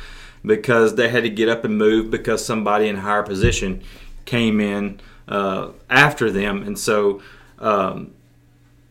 because 0.44 0.96
they 0.96 1.10
had 1.10 1.24
to 1.24 1.30
get 1.30 1.50
up 1.50 1.66
and 1.66 1.78
move 1.78 2.10
because 2.10 2.44
somebody 2.44 2.88
in 2.88 2.98
higher 2.98 3.24
position 3.24 3.84
came 4.26 4.60
in 4.60 5.00
uh, 5.28 5.70
after 5.90 6.32
them, 6.32 6.64
and 6.64 6.80
so. 6.80 7.22
Um, 7.60 8.14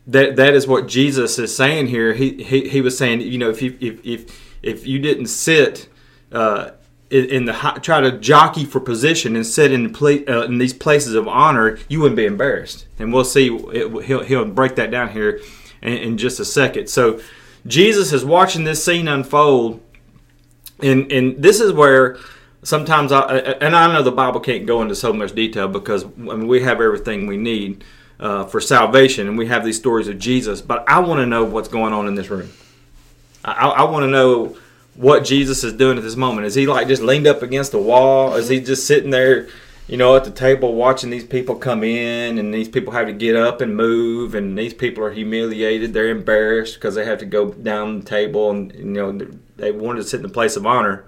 that, 0.07 0.37
that 0.37 0.55
is 0.55 0.67
what 0.67 0.89
Jesus 0.89 1.39
is 1.39 1.55
saying 1.55 1.89
here. 1.89 2.15
He, 2.15 2.43
he, 2.43 2.67
he 2.67 2.81
was 2.81 2.97
saying, 2.97 3.21
you 3.21 3.37
know, 3.37 3.51
if 3.51 3.61
you, 3.61 3.77
if, 3.79 4.05
if, 4.07 4.59
if 4.63 4.87
you 4.87 4.99
didn't 4.99 5.27
sit 5.27 5.87
uh, 6.33 6.71
in 7.11 7.45
the 7.45 7.53
try 7.83 8.01
to 8.01 8.13
jockey 8.19 8.65
for 8.65 8.81
position 8.81 9.37
and 9.37 9.47
sit 9.47 9.73
in 9.73 9.95
uh, 9.95 10.43
in 10.43 10.59
these 10.59 10.75
places 10.75 11.15
of 11.15 11.29
honor, 11.29 11.79
you 11.89 12.01
wouldn't 12.01 12.17
be 12.17 12.27
embarrassed. 12.27 12.87
And 12.99 13.13
we'll 13.13 13.25
see. 13.25 13.55
It, 13.55 14.05
he'll 14.05 14.25
he'll 14.25 14.45
break 14.45 14.77
that 14.77 14.91
down 14.91 15.11
here 15.11 15.41
in, 15.83 15.95
in, 15.95 16.19
just 16.19 16.41
a 16.41 16.45
second. 16.45 16.89
So 16.89 17.21
Jesus 17.67 18.13
is 18.13 18.25
watching 18.25 18.65
this 18.65 18.85
scene 18.85 19.09
unfold, 19.09 19.81
and 20.81 21.11
and 21.11 21.43
this 21.43 21.61
is 21.61 21.73
where 21.73 22.19
sometimes 22.63 23.13
I 23.13 23.37
and 23.37 23.77
I 23.77 23.93
know 23.93 24.03
the 24.03 24.13
Bible 24.13 24.41
can't 24.41 24.67
go 24.67 24.83
into 24.83 24.95
so 24.95 25.13
much 25.13 25.35
detail 25.35 25.69
because 25.69 26.05
I 26.05 26.09
mean, 26.09 26.49
we 26.49 26.63
have 26.63 26.81
everything 26.81 27.27
we 27.27 27.37
need 27.37 27.85
uh, 28.21 28.45
for 28.45 28.61
salvation, 28.61 29.29
and 29.29 29.39
we 29.39 29.47
have 29.47 29.65
these 29.65 29.79
stories 29.79 30.09
of 30.09 30.19
Jesus. 30.19 30.61
But 30.61 30.89
I 30.89 31.01
want 31.01 31.21
to 31.21 31.27
know 31.27 31.45
what's 31.45 31.69
going 31.69 31.93
on 31.93 32.09
in 32.09 32.15
this 32.15 32.31
room. 32.31 32.51
I, 33.45 33.69
I 33.69 33.85
want 33.85 34.03
to 34.05 34.09
know 34.09 34.57
what 34.95 35.25
Jesus 35.25 35.63
is 35.63 35.73
doing 35.75 35.97
at 35.97 36.03
this 36.03 36.17
moment. 36.17 36.47
Is 36.47 36.55
he 36.55 36.67
like 36.67 36.89
just 36.89 37.03
leaned 37.03 37.27
up 37.27 37.43
against 37.43 37.73
the 37.73 37.79
wall? 37.79 38.35
Is 38.35 38.49
he 38.49 38.61
just 38.61 38.87
sitting 38.87 39.11
there, 39.11 39.49
you 39.89 39.97
know, 39.97 40.15
at 40.15 40.25
the 40.25 40.31
table 40.31 40.75
watching 40.75 41.09
these 41.09 41.25
people 41.25 41.55
come 41.55 41.83
in 41.83 42.39
and 42.39 42.53
these 42.53 42.69
people 42.69 42.93
have 42.93 43.07
to 43.07 43.13
get 43.13 43.35
up 43.35 43.63
and 43.63 43.75
move 43.75 44.35
and 44.35 44.57
these 44.57 44.75
people 44.75 45.03
are 45.03 45.11
humiliated. 45.11 45.95
They're 45.95 46.11
embarrassed 46.11 46.75
because 46.75 46.95
they 46.95 47.07
have 47.07 47.19
to 47.21 47.27
go 47.27 47.51
down 47.51 48.01
the 48.01 48.05
table 48.05 48.51
and, 48.51 48.73
you 48.75 48.85
know, 48.85 49.19
they 49.57 49.73
wanted 49.73 50.03
to 50.03 50.05
sit 50.05 50.19
in 50.19 50.23
the 50.23 50.29
place 50.29 50.57
of 50.57 50.67
honor, 50.67 51.07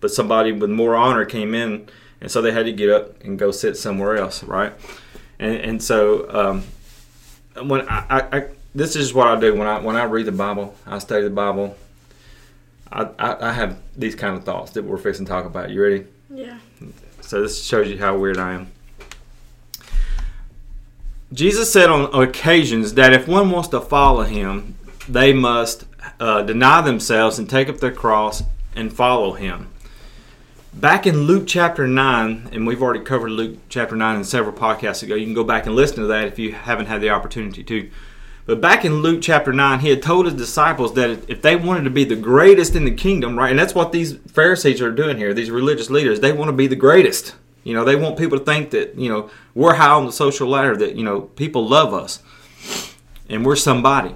but 0.00 0.10
somebody 0.10 0.50
with 0.50 0.70
more 0.70 0.96
honor 0.96 1.24
came 1.24 1.54
in 1.54 1.88
and 2.20 2.28
so 2.28 2.42
they 2.42 2.50
had 2.50 2.66
to 2.66 2.72
get 2.72 2.90
up 2.90 3.22
and 3.22 3.38
go 3.38 3.52
sit 3.52 3.76
somewhere 3.76 4.16
else, 4.16 4.42
right? 4.42 4.72
And, 5.38 5.54
and 5.56 5.82
so 5.82 6.28
um, 7.54 7.68
when 7.68 7.88
I, 7.88 8.06
I, 8.10 8.36
I 8.38 8.48
this 8.74 8.96
is 8.96 9.14
what 9.14 9.28
I 9.28 9.38
do 9.38 9.54
when 9.54 9.68
I 9.68 9.78
when 9.78 9.96
I 9.96 10.04
read 10.04 10.26
the 10.26 10.32
Bible, 10.32 10.74
I 10.84 10.98
study 10.98 11.22
the 11.22 11.30
Bible, 11.30 11.76
I, 12.90 13.08
I, 13.18 13.48
I 13.48 13.52
have 13.52 13.78
these 13.96 14.14
kind 14.14 14.36
of 14.36 14.44
thoughts 14.44 14.72
that 14.72 14.84
we're 14.84 14.98
fixing 14.98 15.26
to 15.26 15.30
talk 15.30 15.44
about. 15.44 15.70
You 15.70 15.82
ready? 15.82 16.06
Yeah. 16.28 16.58
So 17.26 17.42
this 17.42 17.64
shows 17.64 17.88
you 17.88 17.98
how 17.98 18.16
weird 18.16 18.38
I 18.38 18.54
am. 18.54 18.70
Jesus 21.32 21.72
said 21.72 21.90
on 21.90 22.22
occasions 22.22 22.94
that 22.94 23.12
if 23.12 23.26
one 23.26 23.50
wants 23.50 23.68
to 23.70 23.80
follow 23.80 24.22
him, 24.22 24.76
they 25.08 25.32
must 25.32 25.86
uh, 26.20 26.42
deny 26.42 26.80
themselves 26.82 27.38
and 27.38 27.50
take 27.50 27.68
up 27.68 27.78
their 27.78 27.90
cross 27.90 28.44
and 28.76 28.92
follow 28.92 29.32
him. 29.32 29.68
Back 30.72 31.06
in 31.06 31.22
Luke 31.22 31.44
chapter 31.48 31.88
9, 31.88 32.50
and 32.52 32.66
we've 32.66 32.82
already 32.82 33.02
covered 33.02 33.30
Luke 33.30 33.58
chapter 33.68 33.96
9 33.96 34.16
in 34.16 34.24
several 34.24 34.54
podcasts 34.54 35.02
ago, 35.02 35.16
you 35.16 35.24
can 35.24 35.34
go 35.34 35.42
back 35.42 35.66
and 35.66 35.74
listen 35.74 35.96
to 35.96 36.06
that 36.06 36.28
if 36.28 36.38
you 36.38 36.52
haven't 36.52 36.86
had 36.86 37.00
the 37.00 37.10
opportunity 37.10 37.64
to. 37.64 37.90
But 38.46 38.60
back 38.60 38.84
in 38.84 39.02
Luke 39.02 39.20
chapter 39.22 39.52
9, 39.52 39.80
he 39.80 39.90
had 39.90 40.02
told 40.02 40.26
his 40.26 40.34
disciples 40.34 40.94
that 40.94 41.28
if 41.28 41.42
they 41.42 41.56
wanted 41.56 41.82
to 41.82 41.90
be 41.90 42.04
the 42.04 42.14
greatest 42.14 42.76
in 42.76 42.84
the 42.84 42.94
kingdom, 42.94 43.36
right, 43.36 43.50
and 43.50 43.58
that's 43.58 43.74
what 43.74 43.90
these 43.90 44.16
Pharisees 44.28 44.80
are 44.80 44.92
doing 44.92 45.16
here, 45.16 45.34
these 45.34 45.50
religious 45.50 45.90
leaders, 45.90 46.20
they 46.20 46.32
want 46.32 46.48
to 46.48 46.52
be 46.52 46.68
the 46.68 46.76
greatest. 46.76 47.34
You 47.64 47.74
know, 47.74 47.84
they 47.84 47.96
want 47.96 48.16
people 48.16 48.38
to 48.38 48.44
think 48.44 48.70
that, 48.70 48.94
you 48.96 49.08
know, 49.08 49.28
we're 49.52 49.74
high 49.74 49.90
on 49.90 50.06
the 50.06 50.12
social 50.12 50.48
ladder, 50.48 50.76
that, 50.76 50.94
you 50.94 51.02
know, 51.02 51.22
people 51.22 51.66
love 51.66 51.92
us 51.92 52.22
and 53.28 53.44
we're 53.44 53.56
somebody. 53.56 54.14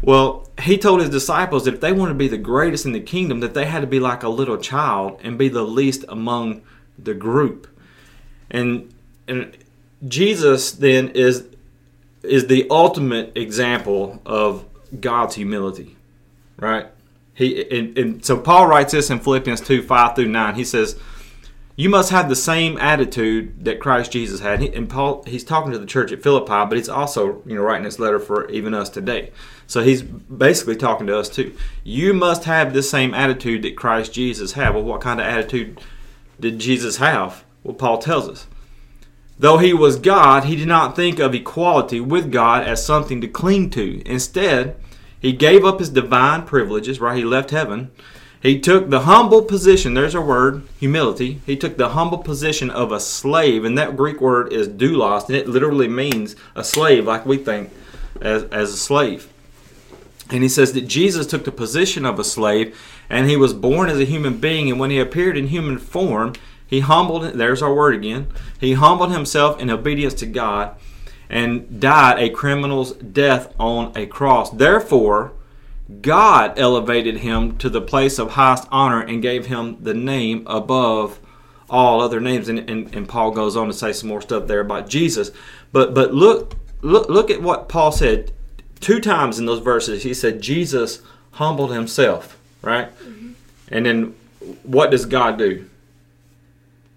Well, 0.00 0.48
he 0.62 0.78
told 0.78 1.00
his 1.00 1.10
disciples 1.10 1.66
that 1.66 1.74
if 1.74 1.80
they 1.82 1.92
wanted 1.92 2.12
to 2.12 2.18
be 2.18 2.28
the 2.28 2.38
greatest 2.38 2.86
in 2.86 2.92
the 2.92 3.00
kingdom, 3.00 3.40
that 3.40 3.52
they 3.52 3.66
had 3.66 3.80
to 3.80 3.86
be 3.86 4.00
like 4.00 4.22
a 4.22 4.30
little 4.30 4.56
child 4.56 5.20
and 5.22 5.36
be 5.36 5.50
the 5.50 5.64
least 5.64 6.06
among 6.08 6.62
the 6.98 7.12
group. 7.12 7.66
And, 8.50 8.94
and 9.28 9.54
Jesus 10.08 10.72
then 10.72 11.08
is 11.10 11.46
is 12.26 12.46
the 12.46 12.66
ultimate 12.70 13.36
example 13.36 14.20
of 14.26 14.64
God's 15.00 15.34
humility, 15.34 15.96
right? 16.58 16.86
He 17.34 17.68
and, 17.70 17.96
and, 17.98 18.24
so 18.24 18.38
Paul 18.38 18.66
writes 18.66 18.92
this 18.92 19.10
in 19.10 19.20
Philippians 19.20 19.60
two 19.60 19.82
five 19.82 20.16
through 20.16 20.28
nine. 20.28 20.54
He 20.54 20.64
says, 20.64 20.98
you 21.78 21.90
must 21.90 22.10
have 22.10 22.30
the 22.30 22.36
same 22.36 22.78
attitude 22.78 23.66
that 23.66 23.80
Christ 23.80 24.10
Jesus 24.10 24.40
had. 24.40 24.62
And 24.62 24.88
Paul, 24.88 25.22
he's 25.26 25.44
talking 25.44 25.72
to 25.72 25.78
the 25.78 25.84
church 25.84 26.10
at 26.10 26.22
Philippi, 26.22 26.46
but 26.68 26.72
he's 26.72 26.88
also, 26.88 27.42
you 27.44 27.54
know, 27.54 27.60
writing 27.60 27.84
this 27.84 27.98
letter 27.98 28.18
for 28.18 28.48
even 28.48 28.72
us 28.72 28.88
today. 28.88 29.30
So 29.66 29.82
he's 29.82 30.00
basically 30.00 30.76
talking 30.76 31.06
to 31.08 31.18
us 31.18 31.28
too. 31.28 31.54
You 31.84 32.14
must 32.14 32.44
have 32.44 32.72
the 32.72 32.82
same 32.82 33.12
attitude 33.12 33.60
that 33.62 33.76
Christ 33.76 34.14
Jesus 34.14 34.52
had. 34.52 34.74
Well, 34.74 34.84
what 34.84 35.02
kind 35.02 35.20
of 35.20 35.26
attitude 35.26 35.78
did 36.40 36.58
Jesus 36.58 36.96
have? 36.96 37.44
Well, 37.62 37.74
Paul 37.74 37.98
tells 37.98 38.28
us. 38.28 38.46
Though 39.38 39.58
he 39.58 39.74
was 39.74 39.96
God, 39.96 40.44
he 40.44 40.56
did 40.56 40.68
not 40.68 40.96
think 40.96 41.18
of 41.18 41.34
equality 41.34 42.00
with 42.00 42.32
God 42.32 42.66
as 42.66 42.84
something 42.84 43.20
to 43.20 43.28
cling 43.28 43.70
to. 43.70 44.02
Instead, 44.08 44.76
he 45.20 45.32
gave 45.32 45.64
up 45.64 45.78
his 45.78 45.90
divine 45.90 46.42
privileges, 46.42 47.00
right? 47.00 47.18
He 47.18 47.24
left 47.24 47.50
heaven 47.50 47.90
he 48.46 48.60
took 48.60 48.90
the 48.90 49.00
humble 49.00 49.42
position, 49.42 49.94
there's 49.94 50.14
a 50.14 50.20
word, 50.20 50.62
humility. 50.78 51.40
He 51.46 51.56
took 51.56 51.76
the 51.76 51.90
humble 51.90 52.18
position 52.18 52.70
of 52.70 52.92
a 52.92 53.00
slave, 53.00 53.64
and 53.64 53.76
that 53.76 53.96
Greek 53.96 54.20
word 54.20 54.52
is 54.52 54.68
doulos, 54.68 55.26
and 55.26 55.36
it 55.36 55.48
literally 55.48 55.88
means 55.88 56.36
a 56.54 56.62
slave, 56.62 57.06
like 57.06 57.26
we 57.26 57.38
think 57.38 57.70
as, 58.20 58.44
as 58.44 58.72
a 58.72 58.76
slave. 58.76 59.28
And 60.30 60.42
he 60.42 60.48
says 60.48 60.72
that 60.74 60.86
Jesus 60.86 61.26
took 61.26 61.44
the 61.44 61.52
position 61.52 62.04
of 62.04 62.20
a 62.20 62.24
slave, 62.24 62.78
and 63.08 63.28
he 63.28 63.36
was 63.36 63.52
born 63.52 63.88
as 63.88 63.98
a 63.98 64.04
human 64.04 64.38
being, 64.38 64.70
and 64.70 64.78
when 64.78 64.90
he 64.90 65.00
appeared 65.00 65.36
in 65.36 65.48
human 65.48 65.78
form, 65.78 66.34
he 66.66 66.80
humbled, 66.80 67.34
there's 67.34 67.62
our 67.62 67.74
word 67.74 67.94
again, 67.94 68.28
he 68.58 68.74
humbled 68.74 69.12
himself 69.12 69.60
in 69.60 69.70
obedience 69.70 70.14
to 70.14 70.26
God 70.26 70.76
and 71.28 71.80
died 71.80 72.18
a 72.18 72.30
criminal's 72.30 72.92
death 72.92 73.54
on 73.58 73.92
a 73.96 74.06
cross. 74.06 74.50
Therefore, 74.50 75.32
God 76.00 76.58
elevated 76.58 77.18
him 77.18 77.56
to 77.58 77.68
the 77.68 77.80
place 77.80 78.18
of 78.18 78.32
highest 78.32 78.66
honor 78.70 79.00
and 79.00 79.22
gave 79.22 79.46
him 79.46 79.82
the 79.82 79.94
name 79.94 80.44
above 80.46 81.20
all 81.70 82.00
other 82.00 82.20
names. 82.20 82.48
And, 82.48 82.58
and, 82.70 82.92
and, 82.94 83.08
Paul 83.08 83.30
goes 83.30 83.56
on 83.56 83.68
to 83.68 83.72
say 83.72 83.92
some 83.92 84.08
more 84.08 84.20
stuff 84.20 84.46
there 84.46 84.60
about 84.60 84.88
Jesus. 84.88 85.30
But 85.72 85.94
but 85.94 86.12
look 86.12 86.54
look 86.82 87.08
look 87.08 87.30
at 87.30 87.42
what 87.42 87.68
Paul 87.68 87.92
said 87.92 88.32
two 88.80 89.00
times 89.00 89.38
in 89.38 89.46
those 89.46 89.60
verses. 89.60 90.02
He 90.02 90.14
said 90.14 90.40
Jesus 90.40 91.02
humbled 91.32 91.72
himself, 91.72 92.38
right? 92.62 92.96
Mm-hmm. 92.98 93.32
And 93.68 93.86
then 93.86 94.14
what 94.62 94.90
does 94.90 95.06
God 95.06 95.38
do? 95.38 95.68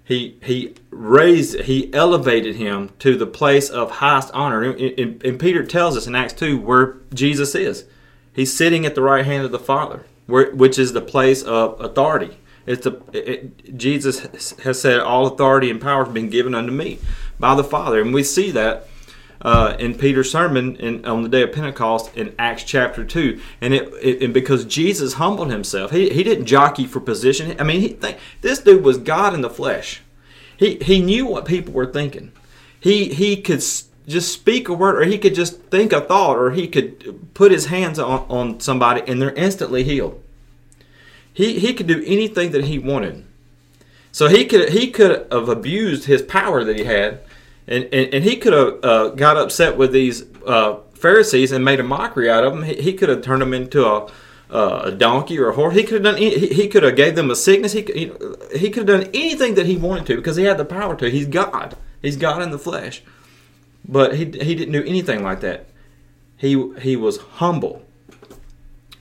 He 0.09 0.39
he 0.41 0.73
raised 0.89 1.61
he 1.61 1.93
elevated 1.93 2.55
him 2.55 2.89
to 2.97 3.15
the 3.15 3.27
place 3.27 3.69
of 3.69 3.91
highest 3.91 4.31
honor. 4.33 4.63
And, 4.63 4.81
and, 4.99 5.23
and 5.23 5.39
Peter 5.39 5.63
tells 5.63 5.95
us 5.95 6.07
in 6.07 6.15
Acts 6.15 6.33
two 6.33 6.59
where 6.59 6.95
Jesus 7.13 7.53
is. 7.53 7.85
He's 8.33 8.51
sitting 8.51 8.87
at 8.87 8.95
the 8.95 9.03
right 9.03 9.23
hand 9.23 9.45
of 9.45 9.51
the 9.51 9.59
Father, 9.59 10.07
where, 10.25 10.49
which 10.49 10.79
is 10.79 10.93
the 10.93 11.01
place 11.01 11.43
of 11.43 11.79
authority. 11.79 12.39
It's 12.65 12.87
a, 12.87 12.99
it, 13.13 13.77
Jesus 13.77 14.57
has 14.63 14.81
said, 14.81 14.99
All 14.99 15.27
authority 15.27 15.69
and 15.69 15.79
power 15.79 16.05
has 16.05 16.13
been 16.13 16.31
given 16.31 16.55
unto 16.55 16.71
me 16.71 16.97
by 17.39 17.53
the 17.53 17.63
Father. 17.63 18.01
And 18.01 18.11
we 18.11 18.23
see 18.23 18.49
that 18.49 18.87
uh, 19.41 19.75
in 19.79 19.95
Peter's 19.95 20.31
sermon 20.31 20.75
in, 20.75 21.05
on 21.05 21.23
the 21.23 21.29
day 21.29 21.43
of 21.43 21.53
Pentecost 21.53 22.15
in 22.15 22.35
Acts 22.37 22.63
chapter 22.63 23.05
2. 23.05 23.39
And 23.61 23.73
it, 23.73 23.93
it 24.01 24.23
and 24.23 24.33
because 24.33 24.65
Jesus 24.65 25.13
humbled 25.13 25.51
himself, 25.51 25.91
he, 25.91 26.09
he 26.09 26.23
didn't 26.23 26.45
jockey 26.45 26.85
for 26.85 26.99
position. 26.99 27.55
I 27.59 27.63
mean, 27.63 27.81
he, 27.81 27.89
think, 27.89 28.17
this 28.41 28.59
dude 28.59 28.83
was 28.83 28.97
God 28.97 29.33
in 29.33 29.41
the 29.41 29.49
flesh. 29.49 30.01
He, 30.57 30.75
he 30.75 31.01
knew 31.01 31.25
what 31.25 31.45
people 31.45 31.73
were 31.73 31.91
thinking. 31.91 32.33
He, 32.79 33.13
he 33.13 33.41
could 33.41 33.59
just 33.59 34.33
speak 34.33 34.67
a 34.67 34.73
word, 34.73 34.97
or 34.97 35.03
he 35.03 35.17
could 35.17 35.35
just 35.35 35.61
think 35.63 35.93
a 35.93 36.01
thought, 36.01 36.37
or 36.37 36.51
he 36.51 36.67
could 36.67 37.33
put 37.33 37.51
his 37.51 37.67
hands 37.67 37.99
on, 37.99 38.25
on 38.29 38.59
somebody 38.59 39.01
and 39.07 39.21
they're 39.21 39.33
instantly 39.33 39.83
healed. 39.83 40.21
He, 41.33 41.59
he 41.59 41.73
could 41.73 41.87
do 41.87 42.03
anything 42.05 42.51
that 42.51 42.65
he 42.65 42.79
wanted. 42.79 43.25
So 44.11 44.27
he 44.27 44.45
could 44.45 44.69
he 44.69 44.89
could 44.89 45.27
have 45.31 45.49
abused 45.49 46.05
his 46.05 46.21
power 46.21 46.63
that 46.63 46.77
he 46.77 46.85
had, 46.85 47.21
and, 47.69 47.83
and, 47.93 48.13
and 48.15 48.23
he 48.23 48.35
could 48.35 48.51
have 48.51 48.83
uh, 48.83 49.09
got 49.09 49.37
upset 49.37 49.77
with 49.77 49.93
these 49.93 50.25
uh, 50.45 50.79
Pharisees 50.95 51.51
and 51.51 51.63
made 51.63 51.79
a 51.79 51.83
mockery 51.83 52.29
out 52.29 52.43
of 52.43 52.53
them. 52.53 52.63
He, 52.63 52.81
he 52.81 52.93
could 52.93 53.09
have 53.09 53.21
turned 53.21 53.43
them 53.43 53.53
into 53.53 53.85
a, 53.85 54.11
uh, 54.49 54.81
a 54.85 54.91
donkey 54.91 55.39
or 55.39 55.49
a 55.49 55.53
horse. 55.53 55.75
He 55.75 55.83
could 55.83 56.03
have 56.03 56.15
done. 56.15 56.17
He, 56.17 56.47
he 56.47 56.67
could 56.67 56.81
have 56.81 56.95
gave 56.95 57.15
them 57.15 57.29
a 57.29 57.35
sickness. 57.35 57.73
He 57.73 57.83
he, 57.83 58.11
he 58.57 58.71
could 58.71 58.89
have 58.89 59.01
done 59.01 59.11
anything 59.13 59.53
that 59.53 59.67
he 59.67 59.77
wanted 59.77 60.07
to 60.07 60.15
because 60.15 60.35
he 60.35 60.45
had 60.45 60.57
the 60.57 60.65
power 60.65 60.95
to. 60.95 61.11
He's 61.11 61.27
God. 61.27 61.77
He's 62.01 62.17
God 62.17 62.41
in 62.41 62.49
the 62.49 62.59
flesh. 62.59 63.03
But 63.87 64.15
he, 64.15 64.25
he 64.25 64.55
didn't 64.55 64.73
do 64.73 64.83
anything 64.83 65.23
like 65.23 65.41
that. 65.41 65.67
He, 66.37 66.71
he 66.79 66.95
was 66.95 67.17
humble. 67.17 67.83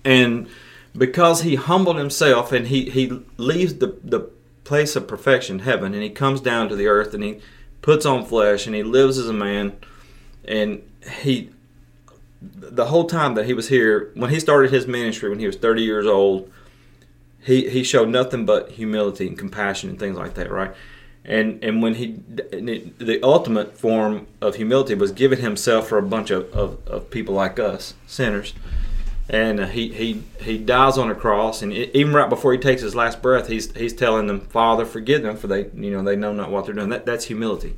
And 0.05 0.49
because 0.97 1.43
he 1.43 1.55
humbled 1.55 1.97
himself 1.97 2.53
and 2.53 2.67
he, 2.67 2.91
he 2.91 3.21
leaves 3.37 3.77
the, 3.77 3.99
the 4.03 4.31
place 4.65 4.97
of 4.97 5.07
perfection, 5.07 5.61
heaven, 5.61 5.95
and 5.95 6.03
he 6.03 6.11
comes 6.11 6.41
down 6.41 6.69
to 6.69 6.77
the 6.77 6.87
earth 6.87 7.15
and 7.15 7.23
he 7.23 7.41
puts 7.83 8.07
on 8.07 8.25
flesh 8.25 8.67
and 8.67 8.75
he 8.75 8.83
lives 8.83 9.19
as 9.19 9.29
a 9.29 9.33
man. 9.33 9.77
And 10.45 10.83
he, 11.21 11.51
the 12.41 12.87
whole 12.87 13.05
time 13.05 13.35
that 13.35 13.47
he 13.47 13.55
was 13.55 13.69
here, 13.69 14.11
when 14.15 14.31
he 14.31 14.41
started 14.41 14.73
his 14.73 14.87
ministry 14.87 15.29
when 15.29 15.39
he 15.39 15.47
was 15.47 15.57
30 15.57 15.83
years 15.83 16.07
old, 16.07 16.51
he, 17.41 17.69
he 17.69 17.83
showed 17.83 18.09
nothing 18.09 18.45
but 18.45 18.73
humility 18.73 19.27
and 19.27 19.39
compassion 19.39 19.91
and 19.91 19.99
things 19.99 20.17
like 20.17 20.35
that, 20.35 20.51
right? 20.51 20.75
and 21.29 21.63
and 21.63 21.83
when 21.83 21.95
he 21.95 22.21
the 22.27 23.21
ultimate 23.23 23.77
form 23.77 24.27
of 24.41 24.57
humility 24.57 24.95
was 24.95 25.13
giving 25.13 25.41
himself 25.41 25.89
for 25.89 25.99
a 25.99 26.03
bunch 26.03 26.31
of, 26.31 26.51
of, 26.53 26.79
of 26.89 27.11
people 27.11 27.35
like 27.35 27.59
us 27.59 27.95
sinners 28.07 28.55
and 29.29 29.63
he, 29.67 29.89
he 29.93 30.23
he 30.41 30.57
dies 30.57 30.97
on 30.97 31.11
a 31.11 31.15
cross 31.15 31.61
and 31.61 31.73
it, 31.73 31.95
even 31.95 32.15
right 32.15 32.31
before 32.31 32.53
he 32.53 32.59
takes 32.59 32.81
his 32.81 32.95
last 32.95 33.21
breath 33.21 33.49
he's 33.49 33.71
he's 33.77 33.93
telling 33.93 34.27
them 34.27 34.41
father 34.41 34.87
forgive 34.87 35.23
them 35.23 35.37
for 35.37 35.49
they 35.49 35.67
you 35.75 35.91
know 35.91 36.03
they 36.03 36.17
know 36.17 36.33
not 36.33 36.51
what 36.51 36.65
they're 36.65 36.75
doing. 36.75 36.89
That, 36.89 37.05
that's 37.05 37.27
humility. 37.27 37.77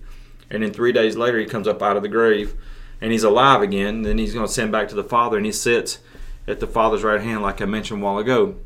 And 0.51 0.63
then 0.63 0.73
three 0.73 0.93
days 0.93 1.17
later 1.17 1.39
he 1.39 1.47
comes 1.47 1.67
up 1.67 1.83
out 1.83 1.97
of 1.97 2.03
the 2.03 2.09
grave 2.09 2.55
and 3.01 3.13
he's 3.13 3.25
alive 3.25 3.63
again. 3.63 4.03
Then 4.03 4.19
he's 4.19 4.35
going 4.35 4.47
to 4.47 4.53
send 4.53 4.73
back 4.73 4.89
to 4.89 4.95
the 4.95 5.05
father 5.05 5.37
and 5.37 5.47
he 5.47 5.53
sits 5.53 5.99
at 6.47 6.61
the 6.61 6.67
father's 6.67 7.05
right 7.05 7.21
hand 7.21 7.43
like 7.43 7.61
i 7.61 7.65
mentioned 7.65 8.01
a 8.01 8.05
while 8.05 8.19
ago. 8.19 8.57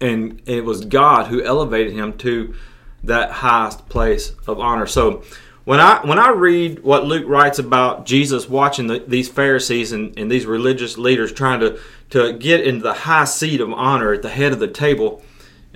And 0.00 0.42
it 0.46 0.64
was 0.64 0.84
god 0.84 1.28
who 1.28 1.42
elevated 1.42 1.92
him 1.92 2.16
to 2.18 2.54
that 3.02 3.30
highest 3.30 3.88
place 3.88 4.32
of 4.46 4.60
honor. 4.60 4.86
So 4.86 5.22
when 5.64 5.80
I 5.80 6.04
when 6.06 6.18
I 6.18 6.30
read 6.30 6.82
what 6.82 7.04
Luke 7.04 7.26
writes 7.26 7.58
about 7.58 8.06
Jesus 8.06 8.48
watching 8.48 8.86
the, 8.86 8.98
these 9.06 9.28
Pharisees 9.28 9.92
and, 9.92 10.16
and 10.18 10.30
these 10.30 10.46
religious 10.46 10.96
leaders 10.96 11.32
trying 11.32 11.60
to 11.60 11.78
to 12.10 12.32
get 12.32 12.66
into 12.66 12.82
the 12.82 12.92
high 12.92 13.24
seat 13.24 13.60
of 13.60 13.72
honor 13.72 14.12
at 14.12 14.22
the 14.22 14.30
head 14.30 14.52
of 14.52 14.58
the 14.58 14.68
table, 14.68 15.22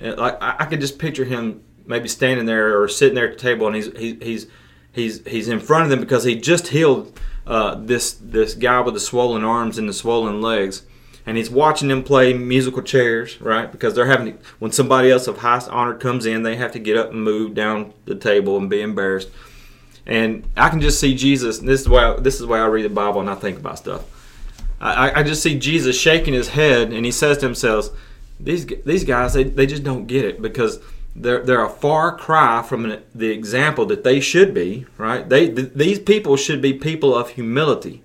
uh, 0.03 0.15
like 0.15 0.41
I, 0.41 0.55
I 0.59 0.65
could 0.65 0.81
just 0.81 0.99
picture 0.99 1.25
him 1.25 1.63
maybe 1.85 2.07
standing 2.07 2.45
there 2.45 2.81
or 2.81 2.87
sitting 2.87 3.15
there 3.15 3.29
at 3.29 3.37
the 3.37 3.41
table 3.41 3.67
and 3.67 3.75
he's 3.75 3.91
he, 3.97 4.15
he's 4.21 4.47
he's 4.91 5.25
he's 5.25 5.47
in 5.47 5.59
front 5.59 5.83
of 5.83 5.89
them 5.89 5.99
because 5.99 6.23
he 6.23 6.35
just 6.35 6.69
healed 6.69 7.19
uh, 7.45 7.75
this 7.75 8.13
this 8.13 8.55
guy 8.55 8.79
with 8.81 8.95
the 8.95 8.99
swollen 8.99 9.43
arms 9.43 9.77
and 9.77 9.87
the 9.87 9.93
swollen 9.93 10.41
legs 10.41 10.83
and 11.25 11.37
he's 11.37 11.49
watching 11.49 11.87
them 11.87 12.03
play 12.03 12.33
musical 12.33 12.83
chairs, 12.83 13.41
right? 13.41 13.71
Because 13.71 13.95
they're 13.95 14.05
having 14.05 14.37
to, 14.37 14.43
when 14.59 14.71
somebody 14.71 15.09
else 15.09 15.27
of 15.27 15.39
highest 15.39 15.69
honor 15.69 15.95
comes 15.95 16.25
in, 16.25 16.43
they 16.43 16.55
have 16.55 16.71
to 16.73 16.79
get 16.79 16.97
up 16.97 17.11
and 17.11 17.23
move 17.23 17.55
down 17.55 17.93
the 18.05 18.15
table 18.15 18.57
and 18.57 18.69
be 18.69 18.81
embarrassed. 18.81 19.29
And 20.07 20.43
I 20.55 20.69
can 20.69 20.81
just 20.81 20.99
see 20.99 21.15
Jesus. 21.15 21.59
this 21.59 21.81
is 21.81 21.89
why 21.89 22.15
this 22.19 22.39
is 22.39 22.45
why 22.45 22.59
I 22.59 22.65
read 22.67 22.85
the 22.85 22.89
Bible 22.89 23.21
and 23.21 23.29
I 23.29 23.35
think 23.35 23.57
about 23.57 23.77
stuff. 23.77 24.03
I, 24.79 25.21
I 25.21 25.23
just 25.23 25.41
see 25.41 25.57
Jesus 25.57 25.99
shaking 25.99 26.33
his 26.33 26.49
head 26.49 26.91
and 26.91 27.05
he 27.05 27.11
says 27.11 27.37
to 27.39 27.45
himself, 27.45 27.89
"These 28.39 28.65
these 28.85 29.03
guys, 29.03 29.33
they, 29.33 29.43
they 29.43 29.65
just 29.65 29.83
don't 29.83 30.07
get 30.07 30.25
it 30.25 30.41
because." 30.41 30.79
They're, 31.17 31.41
they're 31.41 31.63
a 31.63 31.69
far 31.69 32.17
cry 32.17 32.61
from 32.61 32.97
the 33.15 33.29
example 33.29 33.85
that 33.85 34.03
they 34.03 34.19
should 34.19 34.53
be, 34.53 34.85
right? 34.97 35.29
They 35.29 35.49
th- 35.49 35.71
these 35.73 35.97
people 35.97 36.35
should 36.35 36.61
be 36.61 36.73
people 36.73 37.15
of 37.15 37.29
humility, 37.29 38.03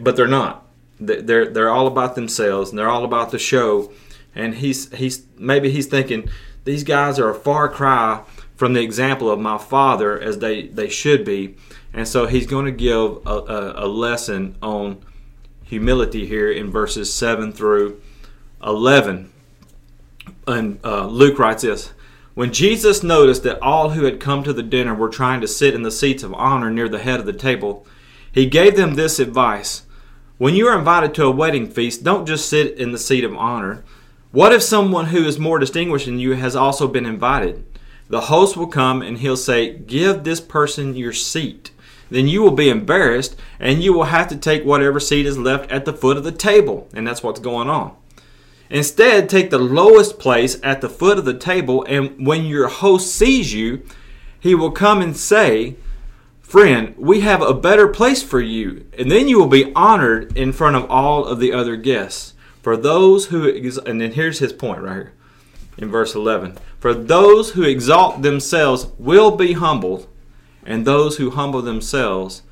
but 0.00 0.16
they're 0.16 0.26
not 0.26 0.62
they're 1.06 1.46
they're 1.46 1.70
all 1.70 1.86
about 1.86 2.14
themselves 2.14 2.70
and 2.70 2.78
they're 2.78 2.88
all 2.88 3.04
about 3.04 3.30
the 3.30 3.38
show. 3.38 3.92
And 4.34 4.54
he's 4.54 4.92
he's 4.94 5.24
maybe 5.36 5.70
he's 5.70 5.86
thinking 5.86 6.28
these 6.64 6.84
guys 6.84 7.18
are 7.18 7.28
a 7.28 7.34
far 7.34 7.68
cry 7.68 8.22
from 8.62 8.74
the 8.74 8.80
example 8.80 9.28
of 9.28 9.40
my 9.40 9.58
father 9.58 10.16
as 10.20 10.38
they 10.38 10.68
they 10.68 10.88
should 10.88 11.24
be. 11.24 11.56
And 11.92 12.06
so 12.06 12.26
he's 12.26 12.46
going 12.46 12.66
to 12.66 12.70
give 12.70 13.18
a, 13.26 13.30
a, 13.30 13.86
a 13.86 13.88
lesson 13.88 14.54
on 14.62 15.04
humility 15.64 16.28
here 16.28 16.48
in 16.48 16.70
verses 16.70 17.12
seven 17.12 17.52
through 17.52 18.00
eleven. 18.62 19.32
And 20.46 20.78
uh, 20.84 21.08
Luke 21.08 21.40
writes 21.40 21.62
this. 21.62 21.92
When 22.34 22.52
Jesus 22.52 23.02
noticed 23.02 23.42
that 23.42 23.60
all 23.60 23.90
who 23.90 24.04
had 24.04 24.20
come 24.20 24.44
to 24.44 24.52
the 24.52 24.62
dinner 24.62 24.94
were 24.94 25.08
trying 25.08 25.40
to 25.40 25.48
sit 25.48 25.74
in 25.74 25.82
the 25.82 25.90
seats 25.90 26.22
of 26.22 26.32
honor 26.32 26.70
near 26.70 26.88
the 26.88 27.02
head 27.02 27.18
of 27.18 27.26
the 27.26 27.32
table, 27.32 27.84
he 28.30 28.46
gave 28.46 28.76
them 28.76 28.94
this 28.94 29.18
advice 29.18 29.82
when 30.38 30.54
you 30.54 30.68
are 30.68 30.78
invited 30.78 31.14
to 31.14 31.24
a 31.24 31.32
wedding 31.32 31.68
feast, 31.68 32.04
don't 32.04 32.26
just 32.26 32.48
sit 32.48 32.78
in 32.78 32.92
the 32.92 32.98
seat 32.98 33.24
of 33.24 33.36
honor. 33.36 33.82
What 34.30 34.52
if 34.52 34.62
someone 34.62 35.06
who 35.06 35.24
is 35.24 35.36
more 35.36 35.58
distinguished 35.58 36.06
than 36.06 36.20
you 36.20 36.34
has 36.34 36.54
also 36.54 36.86
been 36.86 37.06
invited? 37.06 37.66
The 38.08 38.22
host 38.22 38.56
will 38.56 38.66
come 38.66 39.02
and 39.02 39.18
he'll 39.18 39.36
say, 39.36 39.72
Give 39.72 40.22
this 40.22 40.40
person 40.40 40.94
your 40.94 41.12
seat. 41.12 41.70
Then 42.10 42.28
you 42.28 42.42
will 42.42 42.52
be 42.52 42.68
embarrassed 42.68 43.36
and 43.58 43.82
you 43.82 43.92
will 43.92 44.04
have 44.04 44.28
to 44.28 44.36
take 44.36 44.64
whatever 44.64 45.00
seat 45.00 45.26
is 45.26 45.38
left 45.38 45.70
at 45.70 45.84
the 45.84 45.94
foot 45.94 46.16
of 46.16 46.24
the 46.24 46.32
table. 46.32 46.88
And 46.92 47.06
that's 47.06 47.22
what's 47.22 47.40
going 47.40 47.70
on. 47.70 47.96
Instead, 48.72 49.28
take 49.28 49.50
the 49.50 49.58
lowest 49.58 50.18
place 50.18 50.58
at 50.62 50.80
the 50.80 50.88
foot 50.88 51.18
of 51.18 51.26
the 51.26 51.36
table, 51.36 51.84
and 51.86 52.26
when 52.26 52.46
your 52.46 52.68
host 52.68 53.14
sees 53.14 53.52
you, 53.52 53.82
he 54.40 54.54
will 54.54 54.70
come 54.70 55.02
and 55.02 55.14
say, 55.14 55.76
Friend, 56.40 56.94
we 56.96 57.20
have 57.20 57.42
a 57.42 57.52
better 57.52 57.86
place 57.86 58.22
for 58.22 58.40
you. 58.40 58.86
And 58.98 59.10
then 59.10 59.28
you 59.28 59.38
will 59.38 59.46
be 59.46 59.72
honored 59.74 60.36
in 60.36 60.52
front 60.52 60.76
of 60.76 60.90
all 60.90 61.26
of 61.26 61.38
the 61.38 61.52
other 61.52 61.76
guests. 61.76 62.32
For 62.62 62.76
those 62.76 63.26
who, 63.26 63.46
and 63.84 64.00
then 64.00 64.12
here's 64.12 64.38
his 64.38 64.54
point 64.54 64.80
right 64.80 64.94
here 64.94 65.12
in 65.78 65.90
verse 65.90 66.14
11. 66.14 66.58
For 66.78 66.94
those 66.94 67.52
who 67.52 67.62
exalt 67.62 68.22
themselves 68.22 68.86
will 68.98 69.36
be 69.36 69.54
humbled, 69.54 70.08
and 70.64 70.86
those 70.86 71.16
who 71.16 71.30
humble 71.30 71.62
themselves 71.62 72.42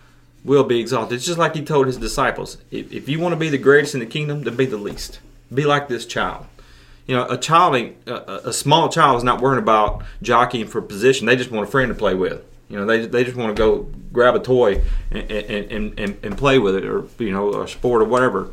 will 0.44 0.64
be 0.64 0.80
exalted. 0.80 1.16
It's 1.16 1.26
just 1.26 1.38
like 1.38 1.54
he 1.54 1.62
told 1.62 1.86
his 1.86 1.96
disciples 1.96 2.58
if, 2.70 2.92
if 2.92 3.08
you 3.08 3.20
want 3.20 3.32
to 3.32 3.38
be 3.38 3.48
the 3.48 3.58
greatest 3.58 3.94
in 3.94 4.00
the 4.00 4.06
kingdom, 4.06 4.42
then 4.42 4.56
be 4.56 4.66
the 4.66 4.76
least. 4.76 5.20
Be 5.52 5.64
like 5.64 5.88
this 5.88 6.06
child. 6.06 6.46
You 7.06 7.16
know, 7.16 7.26
a 7.26 7.36
child, 7.36 7.74
a, 8.06 8.48
a 8.48 8.52
small 8.52 8.88
child 8.88 9.18
is 9.18 9.24
not 9.24 9.40
worrying 9.40 9.62
about 9.62 10.04
jockeying 10.22 10.68
for 10.68 10.80
position. 10.80 11.26
They 11.26 11.36
just 11.36 11.50
want 11.50 11.66
a 11.68 11.70
friend 11.70 11.88
to 11.88 11.94
play 11.94 12.14
with. 12.14 12.44
You 12.68 12.78
know, 12.78 12.86
they, 12.86 13.04
they 13.04 13.24
just 13.24 13.36
want 13.36 13.56
to 13.56 13.60
go 13.60 13.88
grab 14.12 14.36
a 14.36 14.38
toy 14.38 14.82
and, 15.10 15.30
and, 15.30 15.98
and, 15.98 16.18
and 16.22 16.38
play 16.38 16.60
with 16.60 16.76
it, 16.76 16.84
or 16.84 17.04
you 17.18 17.32
know, 17.32 17.62
a 17.62 17.68
sport 17.68 18.02
or 18.02 18.04
whatever. 18.04 18.52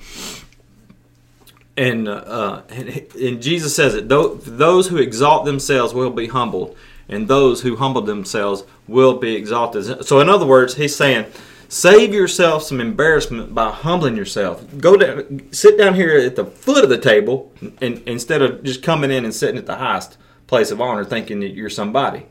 And, 1.78 2.08
uh, 2.08 2.64
and, 2.70 3.08
and 3.16 3.42
Jesus 3.42 3.76
says 3.76 3.94
it: 3.94 4.10
those 4.10 4.88
who 4.88 4.98
exalt 4.98 5.46
themselves 5.46 5.94
will 5.94 6.10
be 6.10 6.28
humbled, 6.28 6.76
and 7.08 7.28
those 7.28 7.62
who 7.62 7.76
humble 7.76 8.02
themselves 8.02 8.64
will 8.88 9.18
be 9.18 9.36
exalted. 9.36 10.04
So, 10.06 10.20
in 10.20 10.28
other 10.28 10.46
words, 10.46 10.76
he's 10.76 10.96
saying 10.96 11.28
Save 11.70 12.14
yourself 12.14 12.64
some 12.64 12.80
embarrassment 12.80 13.54
by 13.54 13.72
humbling 13.72 14.16
yourself. 14.16 14.64
Go 14.78 14.96
down, 14.96 15.52
sit 15.52 15.78
down 15.78 15.96
here 15.96 16.18
at 16.18 16.36
the 16.36 16.46
foot 16.46 16.84
of 16.84 16.90
the 16.90 16.98
table, 16.98 17.52
and 17.82 18.02
instead 18.06 18.42
of 18.42 18.64
just 18.64 18.82
coming 18.82 19.12
in 19.12 19.26
and 19.26 19.34
sitting 19.34 19.58
at 19.58 19.66
the 19.66 19.76
highest 19.76 20.18
place 20.48 20.72
of 20.72 20.80
honor, 20.80 21.04
thinking 21.04 21.42
that 21.42 21.50
you're 21.50 21.70
somebody, 21.70 22.26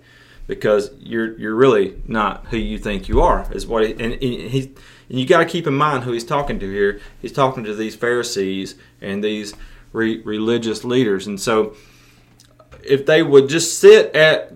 because 0.47 0.91
you're 0.99 1.39
you're 1.39 1.55
really 1.55 2.01
not 2.07 2.47
who 2.47 2.57
you 2.57 2.79
think 2.79 3.09
you 3.09 3.21
are. 3.21 3.47
Is 3.53 3.67
what 3.67 3.87
he, 3.87 3.93
and, 4.03 4.15
he 4.15 4.73
and 5.09 5.19
you 5.19 5.27
got 5.27 5.39
to 5.39 5.45
keep 5.45 5.67
in 5.67 5.75
mind 5.75 6.05
who 6.05 6.13
he's 6.13 6.25
talking 6.25 6.59
to 6.59 6.71
here. 6.71 7.01
He's 7.21 7.33
talking 7.33 7.65
to 7.65 7.75
these 7.75 7.95
Pharisees 7.95 8.75
and 9.01 9.23
these 9.23 9.55
re- 9.93 10.23
religious 10.23 10.85
leaders, 10.85 11.27
and 11.27 11.41
so 11.41 11.77
if 12.83 13.07
they 13.07 13.23
would 13.23 13.49
just 13.49 13.79
sit 13.79 14.15
at 14.15 14.53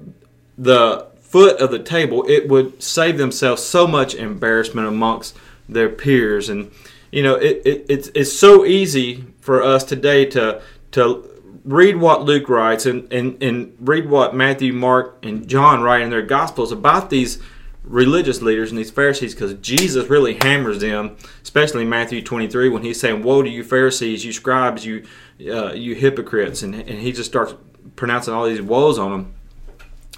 the 0.56 1.06
foot 1.20 1.60
of 1.60 1.70
the 1.70 1.78
table, 1.78 2.24
it 2.28 2.48
would 2.48 2.82
save 2.82 3.18
themselves 3.18 3.62
so 3.62 3.86
much 3.86 4.14
embarrassment 4.14 4.86
amongst 4.86 5.36
their 5.68 5.88
peers. 5.88 6.48
And 6.48 6.70
you 7.10 7.22
know, 7.22 7.34
it, 7.34 7.62
it, 7.64 7.86
it's 7.88 8.08
it's 8.14 8.32
so 8.32 8.64
easy 8.64 9.24
for 9.40 9.62
us 9.62 9.84
today 9.84 10.26
to 10.26 10.62
to 10.92 11.26
read 11.64 11.96
what 11.96 12.24
Luke 12.24 12.48
writes 12.48 12.86
and, 12.86 13.12
and, 13.12 13.40
and 13.42 13.76
read 13.80 14.08
what 14.08 14.34
Matthew, 14.34 14.72
Mark, 14.72 15.18
and 15.22 15.46
John 15.46 15.82
write 15.82 16.00
in 16.00 16.10
their 16.10 16.22
gospels 16.22 16.72
about 16.72 17.10
these 17.10 17.38
religious 17.82 18.42
leaders 18.42 18.70
and 18.70 18.78
these 18.78 18.90
Pharisees 18.90 19.34
because 19.34 19.54
Jesus 19.54 20.08
really 20.08 20.34
hammers 20.34 20.80
them, 20.80 21.16
especially 21.42 21.82
in 21.82 21.88
Matthew 21.88 22.22
23 22.22 22.68
when 22.68 22.82
he's 22.82 23.00
saying, 23.00 23.22
Woe 23.22 23.42
to 23.42 23.48
you 23.48 23.64
Pharisees, 23.64 24.24
you 24.24 24.32
scribes, 24.32 24.84
you 24.84 25.06
uh, 25.48 25.72
you 25.72 25.94
hypocrites. 25.94 26.62
And, 26.62 26.74
and 26.74 27.00
he 27.00 27.12
just 27.12 27.30
starts 27.30 27.54
pronouncing 27.96 28.34
all 28.34 28.46
these 28.46 28.62
woes 28.62 28.98
on 28.98 29.10
them 29.10 29.34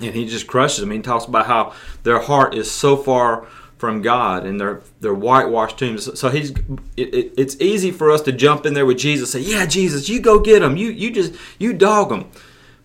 and 0.01 0.15
he 0.15 0.27
just 0.27 0.47
crushes 0.47 0.81
them. 0.81 0.91
He 0.91 1.01
talks 1.01 1.25
about 1.25 1.47
how 1.47 1.75
their 2.03 2.21
heart 2.21 2.55
is 2.55 2.71
so 2.71 2.97
far 2.97 3.47
from 3.77 4.01
God 4.01 4.47
and 4.47 4.61
their 4.61 4.81
their 5.01 5.15
whitewashed 5.15 5.79
tombs. 5.79 6.19
So 6.19 6.29
he's 6.29 6.51
it, 6.97 7.15
it, 7.15 7.35
it's 7.37 7.57
easy 7.61 7.91
for 7.91 8.11
us 8.11 8.23
to 8.23 8.33
jump 8.33 8.65
in 8.65 8.75
there 8.75 8.87
with 8.87 8.99
Jesus, 8.99 9.33
say, 9.33 9.41
"Yeah, 9.41 9.67
Jesus, 9.67 10.09
you 10.09 10.21
go 10.21 10.39
get 10.39 10.61
them. 10.61 10.77
You 10.77 10.91
you 10.91 11.11
just 11.11 11.35
you 11.59 11.73
dog 11.73 12.09
them." 12.09 12.31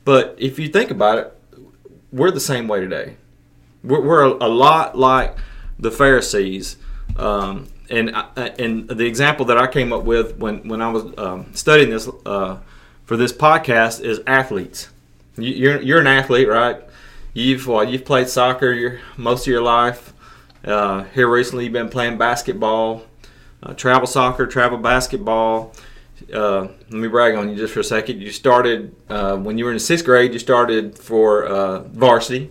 But 0.05 0.35
if 0.39 0.57
you 0.57 0.69
think 0.69 0.89
about 0.89 1.19
it, 1.19 1.37
we're 2.11 2.31
the 2.31 2.39
same 2.39 2.67
way 2.67 2.79
today. 2.79 3.17
We're, 3.83 4.01
we're 4.01 4.23
a, 4.23 4.47
lot 4.47 4.97
like 4.97 5.35
the 5.79 5.91
Pharisees. 5.91 6.77
Um, 7.15 7.67
and 7.89 8.13
uh, 8.13 8.25
and 8.35 8.87
the 8.89 9.05
example 9.05 9.45
that 9.45 9.57
I 9.57 9.67
came 9.67 9.93
up 9.93 10.03
with 10.03 10.37
when 10.37 10.67
when 10.67 10.81
I 10.81 10.91
was 10.91 11.17
um, 11.17 11.53
studying 11.53 11.89
this 11.89 12.09
uh, 12.25 12.57
for 13.05 13.15
this 13.15 13.31
podcast 13.31 14.01
is 14.01 14.19
athletes. 14.27 14.89
You're 15.37 15.81
you're 15.81 15.99
an 15.99 16.07
athlete, 16.07 16.47
right? 16.47 16.81
You've 17.33 17.67
well, 17.67 17.83
you've 17.83 18.03
played 18.03 18.27
soccer 18.27 18.73
your, 18.73 18.99
most 19.15 19.47
of 19.47 19.51
your 19.51 19.61
life. 19.61 20.13
Uh, 20.65 21.03
here 21.13 21.29
recently, 21.29 21.65
you've 21.65 21.73
been 21.73 21.89
playing 21.89 22.17
basketball, 22.17 23.03
uh, 23.63 23.73
travel 23.73 24.07
soccer, 24.07 24.47
travel 24.47 24.77
basketball. 24.77 25.73
Uh, 26.33 26.61
let 26.61 26.91
me 26.91 27.07
brag 27.07 27.35
on 27.35 27.49
you 27.49 27.55
just 27.55 27.73
for 27.73 27.81
a 27.81 27.83
second. 27.83 28.21
You 28.21 28.31
started 28.31 28.95
uh, 29.07 29.37
when 29.37 29.57
you 29.57 29.65
were 29.65 29.71
in 29.71 29.79
sixth 29.79 30.03
grade. 30.03 30.33
You 30.33 30.39
started 30.39 30.97
for 30.97 31.45
uh, 31.45 31.79
varsity. 31.83 32.49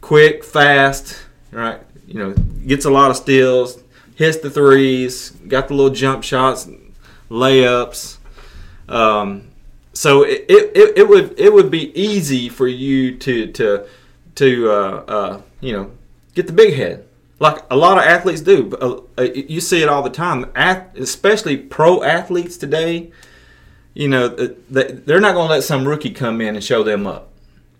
Quick, 0.00 0.44
fast, 0.44 1.18
right? 1.50 1.80
You 2.06 2.14
know, 2.14 2.32
gets 2.66 2.84
a 2.84 2.90
lot 2.90 3.10
of 3.10 3.16
steals, 3.16 3.82
hits 4.14 4.38
the 4.38 4.50
threes, 4.50 5.30
got 5.30 5.68
the 5.68 5.74
little 5.74 5.94
jump 5.94 6.24
shots, 6.24 6.68
layups. 7.30 8.18
Um, 8.88 9.50
so 9.92 10.22
it, 10.22 10.46
it, 10.48 10.98
it 10.98 11.08
would 11.08 11.38
it 11.38 11.52
would 11.52 11.70
be 11.70 11.98
easy 12.00 12.48
for 12.48 12.68
you 12.68 13.16
to 13.18 13.52
to 13.52 13.86
to 14.36 14.70
uh, 14.70 15.04
uh, 15.08 15.42
you 15.60 15.72
know 15.72 15.90
get 16.34 16.46
the 16.46 16.52
big 16.52 16.74
head 16.74 17.08
like 17.40 17.64
a 17.70 17.76
lot 17.76 17.98
of 17.98 18.04
athletes 18.04 18.40
do. 18.40 18.72
Uh, 18.80 19.00
uh 19.20 19.22
you 19.22 19.60
see 19.60 19.82
it 19.82 19.88
all 19.88 20.02
the 20.02 20.10
time, 20.10 20.46
especially 20.54 21.56
pro 21.56 22.02
athletes 22.02 22.56
today. 22.56 23.10
You 23.94 24.08
know 24.08 24.28
they're 24.28 25.20
not 25.20 25.34
going 25.34 25.48
to 25.48 25.54
let 25.54 25.64
some 25.64 25.86
rookie 25.86 26.10
come 26.10 26.40
in 26.40 26.54
and 26.54 26.64
show 26.64 26.82
them 26.82 27.06
up. 27.06 27.30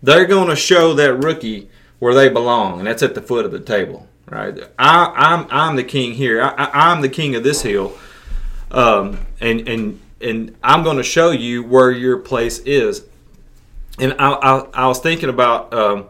They're 0.01 0.25
going 0.25 0.49
to 0.49 0.55
show 0.55 0.93
that 0.93 1.13
rookie 1.15 1.69
where 1.99 2.13
they 2.13 2.29
belong, 2.29 2.79
and 2.79 2.87
that's 2.87 3.03
at 3.03 3.13
the 3.13 3.21
foot 3.21 3.45
of 3.45 3.51
the 3.51 3.59
table, 3.59 4.07
right? 4.29 4.57
I, 4.79 5.13
I'm 5.15 5.47
I'm 5.51 5.75
the 5.75 5.83
king 5.83 6.13
here. 6.13 6.41
I, 6.41 6.91
am 6.91 7.01
the 7.01 7.09
king 7.09 7.35
of 7.35 7.43
this 7.43 7.61
hill, 7.61 7.97
um, 8.71 9.25
and 9.39 9.67
and 9.67 9.99
and 10.21 10.55
I'm 10.63 10.83
going 10.83 10.97
to 10.97 11.03
show 11.03 11.31
you 11.31 11.63
where 11.63 11.91
your 11.91 12.17
place 12.17 12.59
is. 12.59 13.05
And 13.99 14.13
I, 14.13 14.31
I, 14.31 14.67
I 14.73 14.87
was 14.87 14.99
thinking 14.99 15.29
about 15.29 15.73
um, 15.73 16.07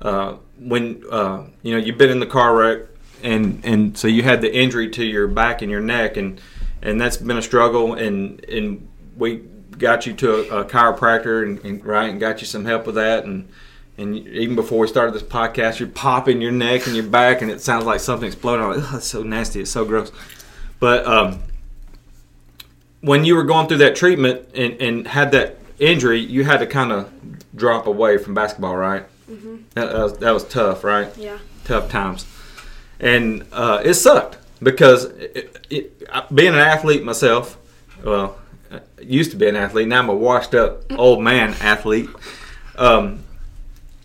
uh, 0.00 0.36
when 0.58 1.04
uh, 1.10 1.44
you 1.62 1.72
know 1.72 1.78
you've 1.78 1.98
been 1.98 2.10
in 2.10 2.20
the 2.20 2.26
car 2.26 2.54
wreck, 2.54 2.82
and 3.22 3.64
and 3.64 3.98
so 3.98 4.08
you 4.08 4.22
had 4.22 4.40
the 4.40 4.54
injury 4.54 4.88
to 4.90 5.04
your 5.04 5.26
back 5.26 5.62
and 5.62 5.70
your 5.70 5.80
neck, 5.80 6.16
and 6.16 6.40
and 6.80 7.00
that's 7.00 7.16
been 7.16 7.38
a 7.38 7.42
struggle, 7.42 7.94
and 7.94 8.44
and 8.44 8.88
we 9.16 9.42
got 9.78 10.06
you 10.06 10.12
to 10.14 10.34
a, 10.34 10.60
a 10.60 10.64
chiropractor, 10.64 11.42
and, 11.42 11.64
and 11.64 11.84
right, 11.84 12.10
and 12.10 12.20
got 12.20 12.40
you 12.40 12.46
some 12.46 12.64
help 12.64 12.86
with 12.86 12.94
that, 12.94 13.24
and 13.24 13.48
and 13.98 14.16
even 14.16 14.54
before 14.54 14.78
we 14.78 14.86
started 14.86 15.12
this 15.12 15.24
podcast, 15.24 15.80
you're 15.80 15.88
popping 15.88 16.40
your 16.40 16.52
neck 16.52 16.86
and 16.86 16.94
your 16.94 17.04
back, 17.04 17.42
and 17.42 17.50
it 17.50 17.60
sounds 17.60 17.84
like 17.84 17.98
something 17.98 18.28
exploding. 18.28 18.64
I'm 18.64 18.76
like, 18.76 18.92
oh, 18.92 18.96
it's 18.98 19.06
so 19.06 19.24
nasty, 19.24 19.60
it's 19.60 19.72
so 19.72 19.84
gross. 19.84 20.12
But 20.78 21.04
um, 21.04 21.40
when 23.00 23.24
you 23.24 23.34
were 23.34 23.42
going 23.42 23.66
through 23.66 23.78
that 23.78 23.96
treatment 23.96 24.48
and, 24.54 24.80
and 24.80 25.08
had 25.08 25.32
that 25.32 25.58
injury, 25.80 26.20
you 26.20 26.44
had 26.44 26.58
to 26.58 26.66
kind 26.66 26.92
of 26.92 27.12
drop 27.56 27.88
away 27.88 28.18
from 28.18 28.34
basketball, 28.34 28.76
right? 28.76 29.04
Mm-hmm. 29.28 29.56
That, 29.74 29.92
that, 29.92 30.02
was, 30.02 30.18
that, 30.18 30.30
was, 30.30 30.44
tough, 30.44 30.84
right? 30.84 31.16
Yeah. 31.16 31.38
Tough 31.64 31.90
times. 31.90 32.24
And 33.00 33.46
uh, 33.52 33.82
it 33.84 33.94
sucked 33.94 34.38
because 34.62 35.06
it, 35.06 35.66
it, 35.70 36.34
being 36.34 36.54
an 36.54 36.60
athlete 36.60 37.02
myself, 37.02 37.58
well, 38.04 38.38
I 38.70 38.80
used 39.00 39.32
to 39.32 39.36
be 39.36 39.48
an 39.48 39.56
athlete. 39.56 39.88
Now 39.88 39.98
I'm 39.98 40.08
a 40.08 40.14
washed 40.14 40.54
up 40.54 40.84
old 40.96 41.20
man 41.20 41.54
athlete. 41.60 42.08
Um, 42.76 43.24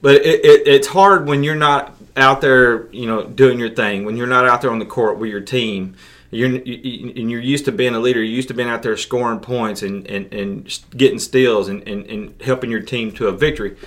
but 0.04 0.18
it, 0.18 0.68
it's 0.68 0.88
hard 0.88 1.28
when 1.28 1.42
you're 1.44 1.56
not 1.56 1.96
out 2.16 2.42
there, 2.42 2.92
you 2.92 3.08
know, 3.08 3.24
doing 3.24 3.58
your 3.58 3.72
thing. 3.72 4.06
When 4.06 4.18
you're 4.18 4.28
not 4.28 4.48
out 4.48 4.62
there 4.62 4.70
on 4.70 4.78
the 4.78 4.86
court 4.86 5.18
with 5.18 5.32
your 5.32 5.42
team 5.42 5.96
you're 6.34 6.50
you, 6.50 7.14
and 7.16 7.32
you're 7.32 7.40
used 7.40 7.66
to 7.66 7.72
being 7.72 7.94
a 7.94 8.00
leader. 8.00 8.22
You're 8.22 8.36
used 8.36 8.48
to 8.48 8.54
being 8.54 8.70
out 8.70 8.82
there 8.84 8.98
scoring 8.98 9.40
points 9.40 9.84
and, 9.84 10.06
and, 10.08 10.34
and 10.34 10.80
getting 10.98 11.20
steals 11.20 11.70
and, 11.70 11.88
and, 11.88 12.06
and 12.08 12.42
helping 12.42 12.72
your 12.72 12.82
team 12.82 13.12
to 13.14 13.28
a 13.28 13.32
victory. 13.32 13.78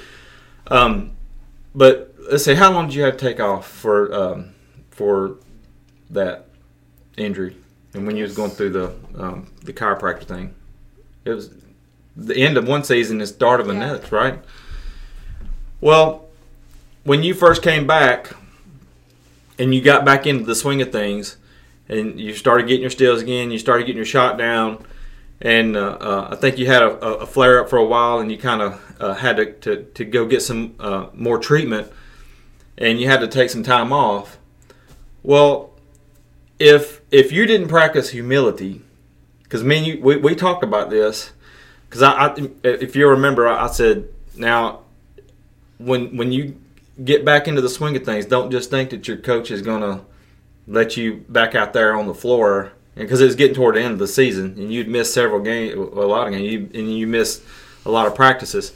Um, 0.69 1.17
but 1.75 2.15
let's 2.31 2.45
say, 2.45 2.55
how 2.55 2.73
long 2.73 2.87
did 2.87 2.95
you 2.95 3.03
have 3.03 3.17
to 3.17 3.19
take 3.19 3.41
off 3.41 3.69
for 3.69 4.15
um, 4.15 4.55
for 4.91 5.37
that 6.11 6.47
injury? 7.17 7.57
And 7.95 8.07
when 8.07 8.17
you 8.17 8.23
was 8.23 8.35
going 8.35 8.51
through 8.51 8.71
the 8.71 8.95
um, 9.19 9.53
the 9.65 9.73
chiropractor 9.73 10.25
thing, 10.25 10.55
it 11.25 11.31
was 11.31 11.51
the 12.17 12.37
end 12.37 12.57
of 12.57 12.67
one 12.69 12.85
season, 12.85 13.19
the 13.19 13.27
start 13.27 13.61
of 13.61 13.67
the 13.67 13.75
yeah. 13.75 13.93
next, 13.93 14.13
right? 14.13 14.39
Well, 15.87 16.25
when 17.05 17.23
you 17.23 17.33
first 17.33 17.63
came 17.63 17.87
back 17.87 18.33
and 19.57 19.73
you 19.73 19.81
got 19.81 20.05
back 20.05 20.27
into 20.27 20.45
the 20.45 20.57
swing 20.57 20.83
of 20.83 20.91
things, 20.91 21.37
and 21.89 22.19
you 22.19 22.35
started 22.35 22.67
getting 22.67 22.81
your 22.81 22.91
steals 22.91 23.23
again. 23.23 23.53
You 23.53 23.59
started 23.61 23.85
getting 23.85 23.99
your 23.99 24.05
shot 24.05 24.37
down, 24.37 24.85
and 25.41 25.77
uh, 25.77 25.97
uh, 26.01 26.29
I 26.33 26.35
think 26.35 26.59
you 26.59 26.67
had 26.67 26.83
a, 26.83 26.91
a, 27.21 27.25
flare 27.25 27.61
up 27.61 27.71
for 27.71 27.77
a 27.77 27.85
while, 27.85 28.19
and 28.19 28.33
you 28.33 28.37
kind 28.37 28.63
of 28.63 28.97
uh, 29.01 29.15
had 29.15 29.37
to, 29.37 29.53
to, 29.53 29.85
to, 29.85 30.05
go 30.05 30.27
get 30.27 30.43
some 30.43 30.75
uh, 30.81 31.07
more 31.15 31.39
treatment, 31.39 31.93
and 32.77 33.01
you 33.01 33.07
had 33.07 33.21
to 33.21 33.29
take 33.29 33.51
some 33.51 33.63
time 33.63 33.93
off. 33.93 34.39
Well, 35.23 35.71
if 36.59 37.01
if 37.13 37.31
you 37.31 37.47
didn't 37.47 37.69
practice 37.69 38.11
humility, 38.11 38.83
because 39.45 39.63
me 39.63 39.77
and 39.77 39.87
you 39.87 40.01
we, 40.03 40.17
we 40.17 40.35
talked 40.35 40.65
about 40.65 40.91
this, 40.91 41.31
because 41.89 42.03
I, 42.03 42.11
I, 42.11 42.35
if 42.65 42.97
you 42.97 43.09
remember, 43.09 43.47
I 43.47 43.69
said 43.69 44.09
now 44.35 44.81
when 45.79 46.17
when 46.17 46.33
you 46.33 46.61
get 47.03 47.25
back 47.25 47.47
into 47.49 47.61
the 47.61 47.69
swing 47.69 47.97
of 47.97 48.05
things, 48.05 48.27
don't 48.27 48.51
just 48.51 48.71
think 48.71 48.91
that 48.91 49.07
your 49.07 49.17
coach 49.17 49.51
is 49.51 49.63
gonna 49.63 50.03
let 50.67 50.97
you 50.97 51.25
back 51.29 51.55
out 51.55 51.73
there 51.73 51.97
on 51.97 52.07
the 52.07 52.15
floor 52.15 52.73
because 52.95 53.21
it 53.21 53.27
was 53.27 53.37
getting 53.37 53.55
toward 53.55 53.77
the 53.77 53.81
end 53.81 53.93
of 53.93 53.99
the 53.99 54.09
season 54.09 54.55
and 54.59 54.73
you'd 54.73 54.89
miss 54.89 55.13
several 55.13 55.41
games, 55.41 55.75
a 55.75 55.79
lot 55.79 56.27
of 56.27 56.33
games, 56.33 56.51
you, 56.51 56.71
and 56.75 56.99
you 56.99 57.07
missed 57.07 57.43
a 57.85 57.91
lot 57.91 58.07
of 58.07 58.15
practices. 58.15 58.73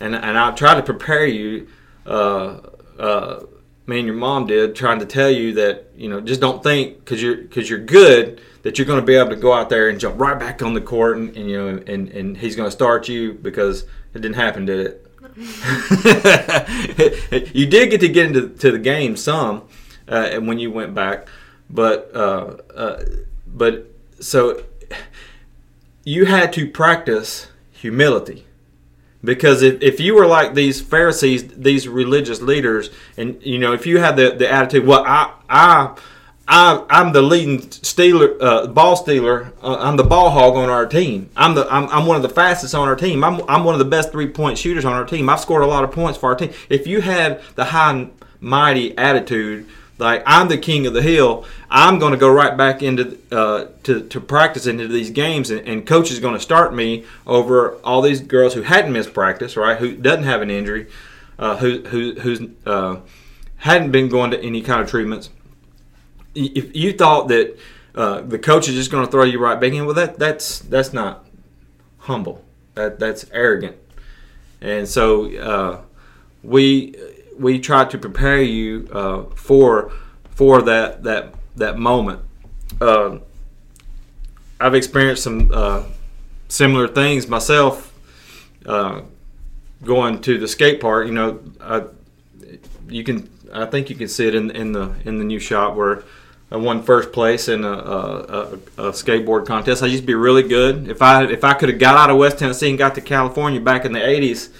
And 0.00 0.14
and 0.14 0.38
I 0.38 0.50
tried 0.52 0.76
to 0.76 0.82
prepare 0.82 1.26
you. 1.26 1.68
Uh, 2.04 2.58
uh, 2.98 3.44
me 3.86 3.98
and 3.98 4.06
your 4.06 4.16
mom 4.16 4.46
did, 4.46 4.76
trying 4.76 5.00
to 5.00 5.06
tell 5.06 5.30
you 5.30 5.54
that 5.54 5.90
you 5.96 6.08
know 6.08 6.20
just 6.20 6.40
don't 6.40 6.62
think 6.62 6.98
because 6.98 7.22
you're 7.22 7.36
because 7.36 7.68
you're 7.68 7.78
good 7.78 8.40
that 8.62 8.78
you're 8.78 8.86
going 8.86 9.00
to 9.00 9.04
be 9.04 9.16
able 9.16 9.30
to 9.30 9.36
go 9.36 9.52
out 9.52 9.68
there 9.68 9.88
and 9.88 9.98
jump 9.98 10.20
right 10.20 10.38
back 10.38 10.62
on 10.62 10.72
the 10.72 10.80
court 10.80 11.16
and, 11.16 11.36
and 11.36 11.50
you 11.50 11.58
know 11.58 11.82
and, 11.86 12.08
and 12.08 12.36
he's 12.36 12.54
going 12.54 12.66
to 12.66 12.72
start 12.72 13.08
you 13.08 13.34
because 13.34 13.82
it 14.14 14.20
didn't 14.20 14.36
happen, 14.36 14.64
did 14.64 14.86
it? 14.86 15.01
you 17.54 17.66
did 17.66 17.90
get 17.90 18.00
to 18.00 18.08
get 18.08 18.26
into 18.26 18.48
to 18.48 18.70
the 18.72 18.78
game 18.78 19.16
some, 19.16 19.62
uh, 20.08 20.38
when 20.40 20.58
you 20.58 20.70
went 20.70 20.94
back, 20.94 21.28
but 21.70 22.10
uh, 22.14 22.56
uh, 22.74 23.02
but 23.46 23.86
so 24.20 24.62
you 26.04 26.26
had 26.26 26.52
to 26.54 26.68
practice 26.68 27.48
humility. 27.70 28.46
Because 29.24 29.62
if, 29.62 29.80
if 29.80 30.00
you 30.00 30.16
were 30.16 30.26
like 30.26 30.54
these 30.54 30.80
Pharisees, 30.80 31.46
these 31.48 31.86
religious 31.86 32.42
leaders, 32.42 32.90
and 33.16 33.40
you 33.42 33.58
know, 33.58 33.72
if 33.72 33.86
you 33.86 33.98
had 33.98 34.16
the, 34.16 34.34
the 34.36 34.50
attitude, 34.50 34.84
well, 34.84 35.04
I 35.06 35.32
I 35.48 35.96
I 36.52 36.84
I'm 36.90 37.12
the 37.12 37.22
leading 37.22 37.70
stealer, 37.70 38.36
uh, 38.38 38.66
ball 38.66 38.94
stealer. 38.94 39.52
Uh, 39.62 39.78
I'm 39.80 39.96
the 39.96 40.04
ball 40.04 40.30
hog 40.30 40.54
on 40.54 40.68
our 40.68 40.84
team. 40.84 41.30
I'm 41.34 41.54
the 41.54 41.66
I'm, 41.72 41.88
I'm 41.88 42.04
one 42.04 42.16
of 42.16 42.22
the 42.22 42.28
fastest 42.28 42.74
on 42.74 42.88
our 42.88 42.94
team. 42.94 43.24
I'm 43.24 43.40
I'm 43.48 43.64
one 43.64 43.74
of 43.74 43.78
the 43.78 43.86
best 43.86 44.12
three 44.12 44.28
point 44.28 44.58
shooters 44.58 44.84
on 44.84 44.92
our 44.92 45.06
team. 45.06 45.30
I've 45.30 45.40
scored 45.40 45.62
a 45.62 45.66
lot 45.66 45.82
of 45.82 45.92
points 45.92 46.18
for 46.18 46.28
our 46.28 46.36
team. 46.36 46.52
If 46.68 46.86
you 46.86 47.00
had 47.00 47.40
the 47.54 47.64
high 47.64 48.08
mighty 48.40 48.96
attitude 48.98 49.66
like 49.96 50.22
I'm 50.26 50.48
the 50.48 50.58
king 50.58 50.86
of 50.86 50.92
the 50.92 51.00
hill. 51.00 51.46
I'm 51.70 51.98
going 51.98 52.12
to 52.12 52.18
go 52.18 52.30
right 52.30 52.54
back 52.56 52.82
into 52.82 53.18
uh, 53.30 53.68
to, 53.84 54.06
to 54.08 54.20
practice 54.20 54.66
into 54.66 54.88
these 54.88 55.10
games, 55.10 55.50
and, 55.50 55.66
and 55.66 55.86
coach 55.86 56.10
is 56.10 56.18
going 56.18 56.34
to 56.34 56.40
start 56.40 56.74
me 56.74 57.04
over 57.26 57.76
all 57.76 58.02
these 58.02 58.20
girls 58.20 58.52
who 58.52 58.62
hadn't 58.62 58.92
missed 58.92 59.14
practice, 59.14 59.56
right? 59.56 59.78
Who 59.78 59.94
doesn't 59.94 60.24
have 60.24 60.42
an 60.42 60.50
injury, 60.50 60.88
uh, 61.38 61.56
who 61.56 61.82
who 61.84 62.14
who's 62.20 62.40
uh, 62.66 62.96
hadn't 63.58 63.92
been 63.92 64.08
going 64.08 64.32
to 64.32 64.42
any 64.42 64.60
kind 64.60 64.82
of 64.82 64.90
treatments. 64.90 65.30
If 66.34 66.74
you 66.74 66.92
thought 66.92 67.28
that 67.28 67.58
uh, 67.94 68.22
the 68.22 68.38
coach 68.38 68.68
is 68.68 68.74
just 68.74 68.90
going 68.90 69.04
to 69.04 69.10
throw 69.10 69.24
you 69.24 69.38
right 69.38 69.60
back 69.60 69.72
in, 69.72 69.84
well, 69.84 69.94
that 69.94 70.18
that's 70.18 70.60
that's 70.60 70.92
not 70.92 71.26
humble. 71.98 72.42
That 72.74 72.98
that's 72.98 73.26
arrogant, 73.32 73.76
and 74.60 74.88
so 74.88 75.34
uh, 75.36 75.80
we 76.42 76.96
we 77.38 77.58
try 77.58 77.84
to 77.84 77.98
prepare 77.98 78.40
you 78.40 78.88
uh, 78.92 79.24
for 79.34 79.92
for 80.30 80.62
that 80.62 81.02
that 81.02 81.34
that 81.56 81.78
moment. 81.78 82.20
Uh, 82.80 83.18
I've 84.58 84.74
experienced 84.74 85.24
some 85.24 85.50
uh, 85.52 85.84
similar 86.48 86.88
things 86.88 87.28
myself. 87.28 87.92
Uh, 88.64 89.02
going 89.84 90.20
to 90.20 90.38
the 90.38 90.46
skate 90.46 90.80
park, 90.80 91.06
you 91.06 91.12
know, 91.12 91.40
I, 91.60 91.84
you 92.88 93.04
can. 93.04 93.28
I 93.52 93.66
think 93.66 93.90
you 93.90 93.96
can 93.96 94.08
see 94.08 94.26
it 94.26 94.34
in 94.34 94.50
in 94.50 94.72
the 94.72 94.94
in 95.04 95.18
the 95.18 95.24
new 95.24 95.38
shop 95.38 95.74
where 95.74 96.04
I 96.52 96.56
won 96.56 96.82
first 96.82 97.12
place 97.12 97.48
in 97.48 97.64
a, 97.64 97.72
a, 97.72 98.42
a, 98.76 98.92
skateboard 98.92 99.46
contest. 99.46 99.82
I 99.82 99.86
used 99.86 100.02
to 100.02 100.06
be 100.06 100.14
really 100.14 100.42
good. 100.42 100.86
If 100.86 101.00
I 101.00 101.24
if 101.24 101.44
I 101.44 101.54
could 101.54 101.70
have 101.70 101.78
got 101.78 101.96
out 101.96 102.10
of 102.10 102.18
West 102.18 102.38
Tennessee 102.38 102.68
and 102.68 102.76
got 102.76 102.94
to 102.96 103.00
California 103.00 103.58
back 103.58 103.86
in 103.86 103.92
the 103.92 104.00
'80s, 104.00 104.50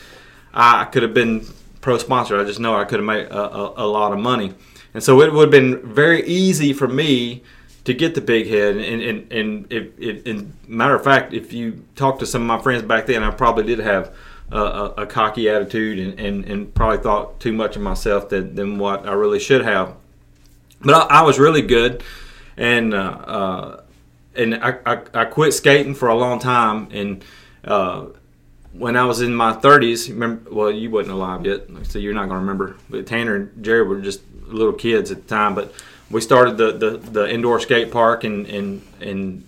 I 0.54 0.86
could 0.86 1.02
have 1.02 1.12
been 1.12 1.46
pro 1.82 1.98
sponsor. 1.98 2.40
I 2.40 2.44
just 2.44 2.60
know 2.60 2.74
I 2.74 2.84
could 2.84 3.00
have 3.00 3.06
made 3.06 3.26
a, 3.26 3.38
a, 3.38 3.84
a, 3.84 3.86
lot 3.86 4.12
of 4.12 4.18
money. 4.18 4.54
And 4.94 5.02
so 5.02 5.20
it 5.20 5.32
would 5.32 5.42
have 5.42 5.50
been 5.50 5.94
very 5.94 6.24
easy 6.26 6.72
for 6.72 6.88
me 6.88 7.42
to 7.84 7.92
get 7.92 8.14
the 8.14 8.20
big 8.20 8.46
head. 8.46 8.76
And, 8.76 9.02
and, 9.02 9.32
and 9.32 9.72
if, 9.72 9.98
if, 9.98 10.26
in 10.26 10.54
matter 10.66 10.94
of 10.94 11.04
fact, 11.04 11.34
if 11.34 11.52
you 11.52 11.84
talk 11.96 12.18
to 12.20 12.26
some 12.26 12.42
of 12.42 12.46
my 12.46 12.62
friends 12.62 12.82
back 12.82 13.06
then, 13.06 13.22
I 13.22 13.30
probably 13.30 13.64
did 13.64 13.80
have 13.80 14.14
a, 14.50 14.58
a, 14.58 14.84
a 14.98 15.06
cocky 15.06 15.48
attitude 15.48 15.98
and, 15.98 16.20
and, 16.20 16.44
and, 16.44 16.74
probably 16.74 16.98
thought 16.98 17.40
too 17.40 17.52
much 17.52 17.74
of 17.74 17.82
myself 17.82 18.28
than, 18.28 18.54
than 18.54 18.78
what 18.78 19.06
I 19.06 19.12
really 19.12 19.40
should 19.40 19.64
have. 19.64 19.96
But 20.84 21.10
I, 21.10 21.20
I 21.20 21.22
was 21.22 21.38
really 21.38 21.62
good. 21.62 22.02
And, 22.56 22.92
uh, 22.94 22.98
uh, 22.98 23.82
and 24.34 24.54
I, 24.56 24.78
I, 24.84 25.02
I, 25.14 25.24
quit 25.24 25.54
skating 25.54 25.94
for 25.94 26.08
a 26.08 26.14
long 26.14 26.38
time. 26.38 26.88
And, 26.90 27.24
uh, 27.64 28.06
when 28.72 28.96
I 28.96 29.04
was 29.04 29.20
in 29.20 29.34
my 29.34 29.52
30s, 29.52 30.08
remember, 30.08 30.50
well, 30.50 30.70
you 30.70 30.90
wasn't 30.90 31.14
alive 31.14 31.44
yet, 31.44 31.66
so 31.84 31.98
you're 31.98 32.14
not 32.14 32.28
to 32.28 32.34
remember. 32.34 32.76
But 32.88 33.06
Tanner 33.06 33.36
and 33.36 33.64
Jerry 33.64 33.82
were 33.82 34.00
just 34.00 34.22
little 34.46 34.72
kids 34.72 35.10
at 35.10 35.22
the 35.22 35.28
time. 35.28 35.54
But 35.54 35.74
we 36.10 36.20
started 36.20 36.56
the, 36.56 36.72
the, 36.72 36.90
the 36.98 37.30
indoor 37.32 37.60
skate 37.60 37.90
park 37.90 38.24
and, 38.24 38.46
and, 38.46 38.82
and 39.00 39.44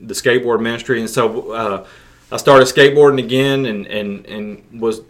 the 0.00 0.14
skateboard 0.14 0.60
ministry. 0.60 1.00
And 1.00 1.08
so 1.08 1.52
uh, 1.52 1.86
I 2.30 2.36
started 2.36 2.66
skateboarding 2.66 3.22
again 3.22 3.66
and, 3.66 3.86
and, 3.86 4.26
and 4.26 4.80
was 4.80 5.00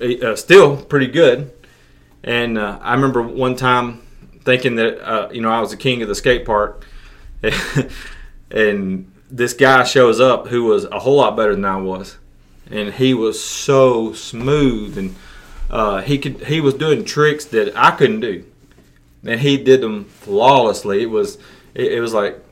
uh, 0.00 0.36
still 0.36 0.76
pretty 0.76 1.06
good. 1.06 1.52
And 2.22 2.58
uh, 2.58 2.78
I 2.82 2.94
remember 2.94 3.22
one 3.22 3.56
time 3.56 4.02
thinking 4.42 4.76
that, 4.76 5.00
uh, 5.00 5.28
you 5.30 5.40
know, 5.40 5.50
I 5.50 5.60
was 5.60 5.70
the 5.70 5.76
king 5.76 6.02
of 6.02 6.08
the 6.08 6.14
skate 6.14 6.44
park. 6.44 6.84
and 8.50 9.10
this 9.30 9.54
guy 9.54 9.84
shows 9.84 10.20
up 10.20 10.48
who 10.48 10.64
was 10.64 10.84
a 10.84 10.98
whole 10.98 11.16
lot 11.16 11.36
better 11.36 11.54
than 11.54 11.64
I 11.64 11.76
was 11.76 12.18
and 12.70 12.94
he 12.94 13.14
was 13.14 13.42
so 13.42 14.12
smooth 14.12 14.96
and 14.96 15.14
uh, 15.70 16.00
he 16.00 16.18
could 16.18 16.44
he 16.44 16.60
was 16.60 16.74
doing 16.74 17.04
tricks 17.04 17.44
that 17.46 17.76
I 17.76 17.92
couldn't 17.92 18.20
do, 18.20 18.44
and 19.24 19.40
he 19.40 19.56
did 19.56 19.80
them 19.80 20.04
flawlessly. 20.04 21.02
It 21.02 21.10
was 21.10 21.38
it, 21.74 21.92
it 21.92 22.00
was 22.00 22.12
like, 22.12 22.42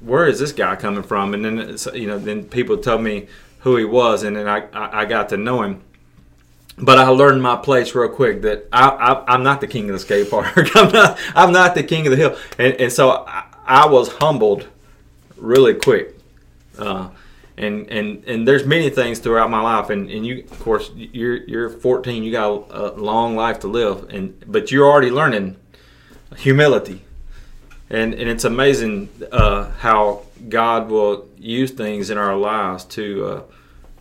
where 0.00 0.28
is 0.28 0.38
this 0.38 0.52
guy 0.52 0.76
coming 0.76 1.02
from? 1.02 1.34
And 1.34 1.44
then 1.44 1.76
you 1.94 2.06
know 2.06 2.18
then 2.18 2.44
people 2.44 2.78
told 2.78 3.02
me 3.02 3.26
who 3.60 3.76
he 3.76 3.84
was, 3.84 4.22
and 4.22 4.36
then 4.36 4.46
I, 4.46 4.68
I, 4.72 5.00
I 5.00 5.04
got 5.04 5.30
to 5.30 5.36
know 5.36 5.62
him. 5.62 5.82
But 6.78 6.98
I 6.98 7.08
learned 7.08 7.42
my 7.42 7.56
place 7.56 7.94
real 7.94 8.08
quick 8.08 8.42
that 8.42 8.66
I, 8.72 9.24
am 9.28 9.42
not 9.42 9.60
the 9.60 9.66
king 9.66 9.90
of 9.90 9.92
the 9.92 9.98
skate 9.98 10.30
park. 10.30 10.54
I'm 10.76 10.92
not 10.92 11.18
I'm 11.34 11.52
not 11.52 11.74
the 11.74 11.82
king 11.82 12.06
of 12.06 12.10
the 12.10 12.16
hill, 12.16 12.36
and 12.58 12.74
and 12.74 12.92
so 12.92 13.24
I, 13.26 13.44
I 13.66 13.86
was 13.86 14.08
humbled 14.12 14.66
really 15.36 15.74
quick. 15.74 16.16
Uh, 16.78 17.10
and 17.60 17.90
and 17.90 18.24
and 18.24 18.48
there's 18.48 18.64
many 18.64 18.88
things 18.90 19.18
throughout 19.18 19.50
my 19.50 19.60
life. 19.60 19.90
And, 19.90 20.10
and 20.10 20.26
you 20.26 20.44
of 20.50 20.58
course 20.60 20.90
you're 20.94 21.36
you're 21.36 21.70
14 21.70 22.22
you 22.22 22.32
got 22.32 22.66
a, 22.70 22.92
long 22.92 23.36
life 23.36 23.60
to 23.60 23.68
live. 23.68 24.08
And 24.10 24.42
but 24.46 24.70
you're 24.70 24.88
already 24.88 25.10
learning 25.10 25.56
humility. 26.36 27.02
And 27.90 28.14
and 28.14 28.28
it's 28.28 28.44
amazing 28.44 29.10
uh, 29.30 29.70
how 29.72 30.22
God 30.48 30.88
will 30.88 31.28
use 31.36 31.70
things 31.70 32.08
in 32.10 32.16
our 32.16 32.36
lives 32.36 32.84
to 32.86 33.26
uh, 33.26 33.42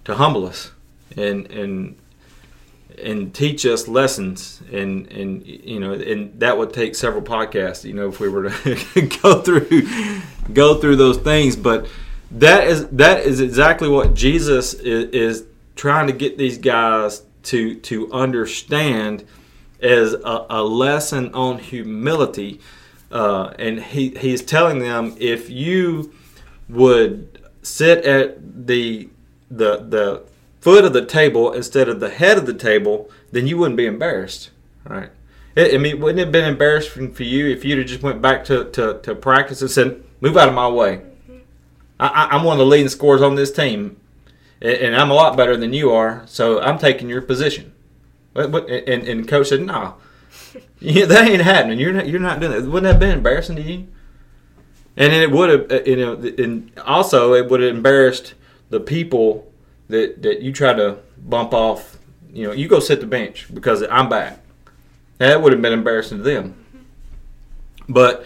to 0.06 0.16
humble 0.16 0.46
us. 0.46 0.72
And 1.18 1.52
and 1.52 1.98
and 3.04 3.34
teach 3.34 3.66
us 3.66 3.88
lessons. 3.88 4.62
And 4.72 5.08
and 5.12 5.46
you 5.46 5.80
know 5.80 5.94
and 5.94 6.40
that 6.40 6.58
would 6.58 6.74
take 6.74 6.96
several 6.96 7.24
podcasts 7.24 7.84
you 7.84 7.94
know 7.94 8.08
if 8.08 8.20
we 8.20 8.30
were 8.30 8.50
to 8.50 9.02
go 9.24 9.42
through 9.42 10.22
go 10.54 10.80
through 10.80 10.96
those 10.96 11.18
things. 11.18 11.56
But 11.56 11.88
that 12.32 12.68
is 12.68 12.88
that 12.90 13.26
is 13.26 13.40
exactly 13.40 13.90
what 13.90 14.14
Jesus 14.14 14.74
is, 14.74 15.10
is 15.12 15.46
trying 15.76 16.08
to 16.08 16.14
get 16.14 16.38
these 16.38 16.58
guys 16.58 17.24
to 17.44 17.76
to 17.76 18.12
understand 18.12 19.26
as 19.82 20.14
a, 20.14 20.46
a 20.50 20.64
lesson 20.64 21.34
on 21.34 21.58
humility, 21.58 22.60
uh, 23.12 23.54
and 23.58 23.82
he 23.82 24.10
he's 24.10 24.42
telling 24.42 24.80
them 24.80 25.16
if 25.20 25.50
you 25.50 26.14
would 26.68 27.42
sit 27.62 28.06
at 28.06 28.66
the 28.66 29.10
the 29.50 29.78
the 29.78 30.24
foot 30.60 30.86
of 30.86 30.94
the 30.94 31.06
table 31.06 31.52
instead 31.52 31.90
of 31.90 32.00
the 32.00 32.10
head 32.10 32.38
of 32.38 32.46
the 32.46 32.54
table, 32.54 33.10
then 33.32 33.48
you 33.48 33.58
wouldn't 33.58 33.78
be 33.78 33.86
embarrassed, 33.86 34.50
right? 34.86 35.10
I 35.58 35.78
mean, 35.78 36.00
wouldn't 36.00 36.20
it 36.20 36.26
have 36.26 36.32
been 36.32 36.46
embarrassing 36.46 37.14
for 37.14 37.24
you 37.24 37.48
if 37.48 37.66
you'd 37.66 37.80
have 37.80 37.88
just 37.88 38.04
went 38.04 38.22
back 38.22 38.46
to, 38.46 38.66
to, 38.72 39.00
to 39.02 39.16
practice 39.16 39.62
and 39.62 39.70
said, 39.70 40.04
"Move 40.22 40.38
out 40.38 40.48
of 40.48 40.54
my 40.54 40.70
way"? 40.70 41.02
I, 42.00 42.34
am 42.36 42.44
one 42.44 42.54
of 42.54 42.60
the 42.60 42.66
leading 42.66 42.88
scorers 42.88 43.22
on 43.22 43.36
this 43.36 43.52
team, 43.52 43.98
and 44.62 44.96
I'm 44.96 45.12
a 45.12 45.14
lot 45.14 45.36
better 45.36 45.58
than 45.58 45.74
you 45.74 45.92
are, 45.92 46.24
so 46.28 46.62
I'm 46.62 46.78
taking 46.78 47.10
your 47.10 47.22
position. 47.22 47.74
But, 48.34 48.52
but 48.52 48.70
and, 48.70 49.06
and 49.08 49.28
coach 49.28 49.50
said, 49.50 49.62
"No, 49.62 49.96
yeah, 50.80 51.06
that 51.06 51.28
ain't 51.28 51.42
happening. 51.42 51.80
You're 51.80 51.94
not. 51.94 52.08
You're 52.08 52.22
not 52.22 52.40
doing 52.40 52.52
that. 52.54 52.64
Wouldn't 52.64 52.84
that 52.84 52.94
have 52.94 53.00
been 53.00 53.18
embarrassing 53.18 53.58
to 53.58 53.62
you?" 53.62 53.88
And 54.96 55.14
it 55.14 55.32
would 55.32 55.50
have, 55.50 55.72
uh, 55.72 55.84
you 55.86 55.96
know, 55.96 56.14
and 56.14 56.72
also 56.86 57.34
it 57.34 57.50
would 57.50 57.62
have 57.62 57.76
embarrassed 57.76 58.34
the 58.70 58.80
people 58.80 59.49
that 59.90 60.22
that 60.22 60.42
you 60.42 60.52
try 60.52 60.74
to 60.74 61.00
bump 61.18 61.54
off. 61.54 61.98
You 62.32 62.48
know, 62.48 62.54
you 62.54 62.68
go 62.68 62.80
sit 62.80 63.00
the 63.00 63.08
bench 63.08 63.48
because 63.54 63.84
I'm 63.90 64.08
back. 64.08 64.40
That 65.18 65.42
would 65.42 65.52
have 65.52 65.62
been 65.62 65.74
embarrassing 65.74 66.20
to 66.20 66.24
them. 66.24 66.66
But 67.88 68.26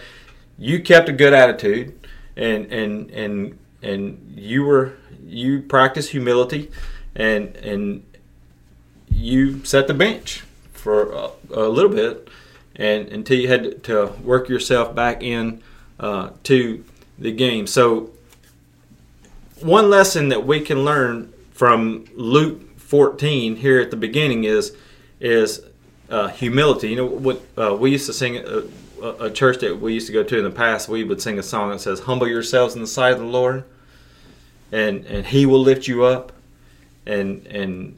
you 0.58 0.82
kept 0.82 1.10
a 1.10 1.14
good 1.14 1.34
attitude 1.34 2.08
and 2.36 2.72
and 2.72 3.12
and 3.12 3.60
and 3.82 4.34
you 4.36 4.64
were 4.64 4.94
you 5.26 5.62
practice 5.62 6.10
humility, 6.10 6.72
and 7.16 7.56
and 7.58 8.04
you 9.10 9.64
set 9.66 9.88
the 9.88 9.94
bench 9.94 10.44
for 10.74 11.12
a, 11.12 11.30
a 11.52 11.68
little 11.70 11.92
bit, 11.92 12.28
and 12.76 13.08
until 13.10 13.40
you 13.40 13.48
had 13.48 13.84
to 13.86 14.08
work 14.24 14.50
yourself 14.50 14.94
back 14.96 15.24
in 15.24 15.62
uh, 16.00 16.32
to 16.44 16.84
the 17.18 17.32
game. 17.32 17.68
So 17.68 18.12
one 19.62 19.90
lesson 19.90 20.30
that 20.30 20.46
we 20.46 20.60
can 20.60 20.84
learn 20.84 21.33
from 21.54 22.06
Luke 22.16 22.80
14 22.80 23.56
here 23.56 23.80
at 23.80 23.92
the 23.92 23.98
beginning 23.98 24.44
is 24.44 24.76
is 25.20 25.62
uh, 26.10 26.28
humility. 26.28 26.90
You 26.90 26.96
know 26.98 27.06
what 27.06 27.42
uh, 27.58 27.76
we 27.76 27.92
used 27.92 28.08
to 28.08 28.14
sing 28.14 28.38
uh, 28.38 28.64
a, 29.02 29.08
a, 29.26 29.32
church 29.32 29.60
that 29.60 29.80
we 29.80 29.94
used 29.94 30.08
to 30.08 30.14
go 30.14 30.24
to 30.24 30.38
in 30.38 30.44
the 30.44 30.52
past. 30.52 30.90
We 30.90 31.04
would 31.04 31.22
sing 31.22 31.40
a 31.40 31.44
song 31.44 31.70
that 31.70 31.80
says, 31.80 32.02
"Humble 32.02 32.28
yourselves 32.28 32.76
in 32.76 32.82
the 32.82 32.88
sight 32.88 33.14
of 33.14 33.20
the 33.20 33.26
Lord, 33.26 33.64
and 34.72 35.06
and 35.06 35.26
He 35.26 35.46
will 35.46 35.62
lift 35.62 35.88
you 35.88 36.04
up." 36.04 36.34
And 37.06 37.48
and 37.48 37.98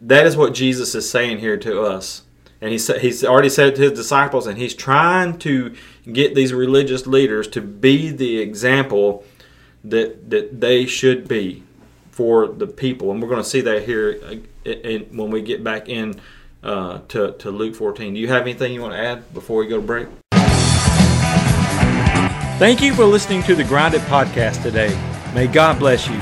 that 0.00 0.26
is 0.26 0.36
what 0.36 0.54
Jesus 0.54 0.94
is 0.94 1.08
saying 1.08 1.38
here 1.38 1.56
to 1.58 1.82
us. 1.82 2.22
And 2.60 2.72
he 2.72 2.78
said 2.78 3.02
he's 3.02 3.22
already 3.24 3.50
said 3.50 3.74
to 3.76 3.82
his 3.82 3.92
disciples, 3.92 4.46
and 4.46 4.56
he's 4.56 4.74
trying 4.74 5.38
to 5.40 5.74
get 6.10 6.34
these 6.34 6.52
religious 6.52 7.06
leaders 7.06 7.46
to 7.48 7.60
be 7.60 8.10
the 8.10 8.38
example 8.38 9.24
that 9.82 10.30
that 10.30 10.60
they 10.60 10.86
should 10.86 11.28
be 11.28 11.62
for 12.14 12.46
the 12.46 12.68
people, 12.68 13.10
and 13.10 13.20
we're 13.20 13.28
going 13.28 13.42
to 13.42 13.48
see 13.48 13.60
that 13.62 13.82
here 13.82 14.20
uh, 14.64 14.70
when 15.10 15.30
we 15.32 15.42
get 15.42 15.64
back 15.64 15.88
in 15.88 16.20
uh, 16.62 17.00
to, 17.08 17.32
to 17.32 17.50
Luke 17.50 17.74
14. 17.74 18.14
Do 18.14 18.20
you 18.20 18.28
have 18.28 18.42
anything 18.42 18.72
you 18.72 18.82
want 18.82 18.92
to 18.92 19.00
add 19.00 19.34
before 19.34 19.58
we 19.58 19.66
go 19.66 19.80
to 19.80 19.86
break? 19.86 20.06
Thank 22.60 22.80
you 22.82 22.94
for 22.94 23.04
listening 23.04 23.42
to 23.42 23.56
the 23.56 23.64
Grind 23.64 23.94
It 23.94 24.02
podcast 24.02 24.62
today. 24.62 24.96
May 25.34 25.48
God 25.48 25.80
bless 25.80 26.08
you. 26.08 26.14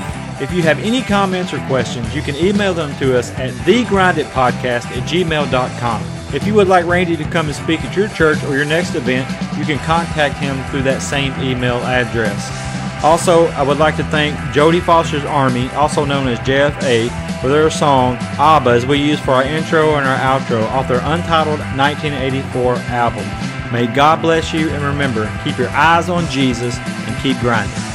If 0.43 0.51
you 0.51 0.63
have 0.63 0.79
any 0.79 1.03
comments 1.03 1.53
or 1.53 1.59
questions, 1.67 2.15
you 2.15 2.23
can 2.23 2.35
email 2.37 2.73
them 2.73 2.97
to 2.97 3.15
us 3.15 3.29
at 3.33 3.51
thegrinditpodcast 3.51 4.85
at 4.85 5.07
gmail.com. 5.07 6.01
If 6.33 6.47
you 6.47 6.55
would 6.55 6.67
like 6.67 6.87
Randy 6.87 7.15
to 7.17 7.23
come 7.25 7.45
and 7.45 7.55
speak 7.55 7.81
at 7.81 7.95
your 7.95 8.07
church 8.07 8.43
or 8.45 8.55
your 8.55 8.65
next 8.65 8.95
event, 8.95 9.29
you 9.59 9.63
can 9.63 9.77
contact 9.85 10.39
him 10.39 10.57
through 10.71 10.81
that 10.81 11.03
same 11.03 11.39
email 11.39 11.77
address. 11.83 12.62
Also, 13.03 13.47
I 13.47 13.63
would 13.63 13.79
like 13.79 13.97
to 13.97 14.03
thank 14.05 14.33
Jodie 14.55 14.81
Foster's 14.81 15.25
Army, 15.25 15.67
also 15.71 16.05
known 16.05 16.29
as 16.29 16.39
JFA, 16.39 17.09
for 17.41 17.49
their 17.49 17.69
song 17.69 18.15
ABBA 18.39 18.69
as 18.69 18.85
we 18.85 18.97
use 18.97 19.19
for 19.19 19.31
our 19.31 19.43
intro 19.43 19.95
and 19.95 20.07
our 20.07 20.17
outro 20.17 20.63
off 20.69 20.87
their 20.87 21.01
untitled 21.03 21.59
1984 21.75 22.75
album. 22.75 23.25
May 23.73 23.87
God 23.87 24.21
bless 24.21 24.53
you 24.53 24.69
and 24.69 24.81
remember, 24.81 25.29
keep 25.43 25.57
your 25.57 25.69
eyes 25.71 26.07
on 26.07 26.25
Jesus 26.29 26.77
and 26.77 27.21
keep 27.21 27.37
grinding. 27.39 27.92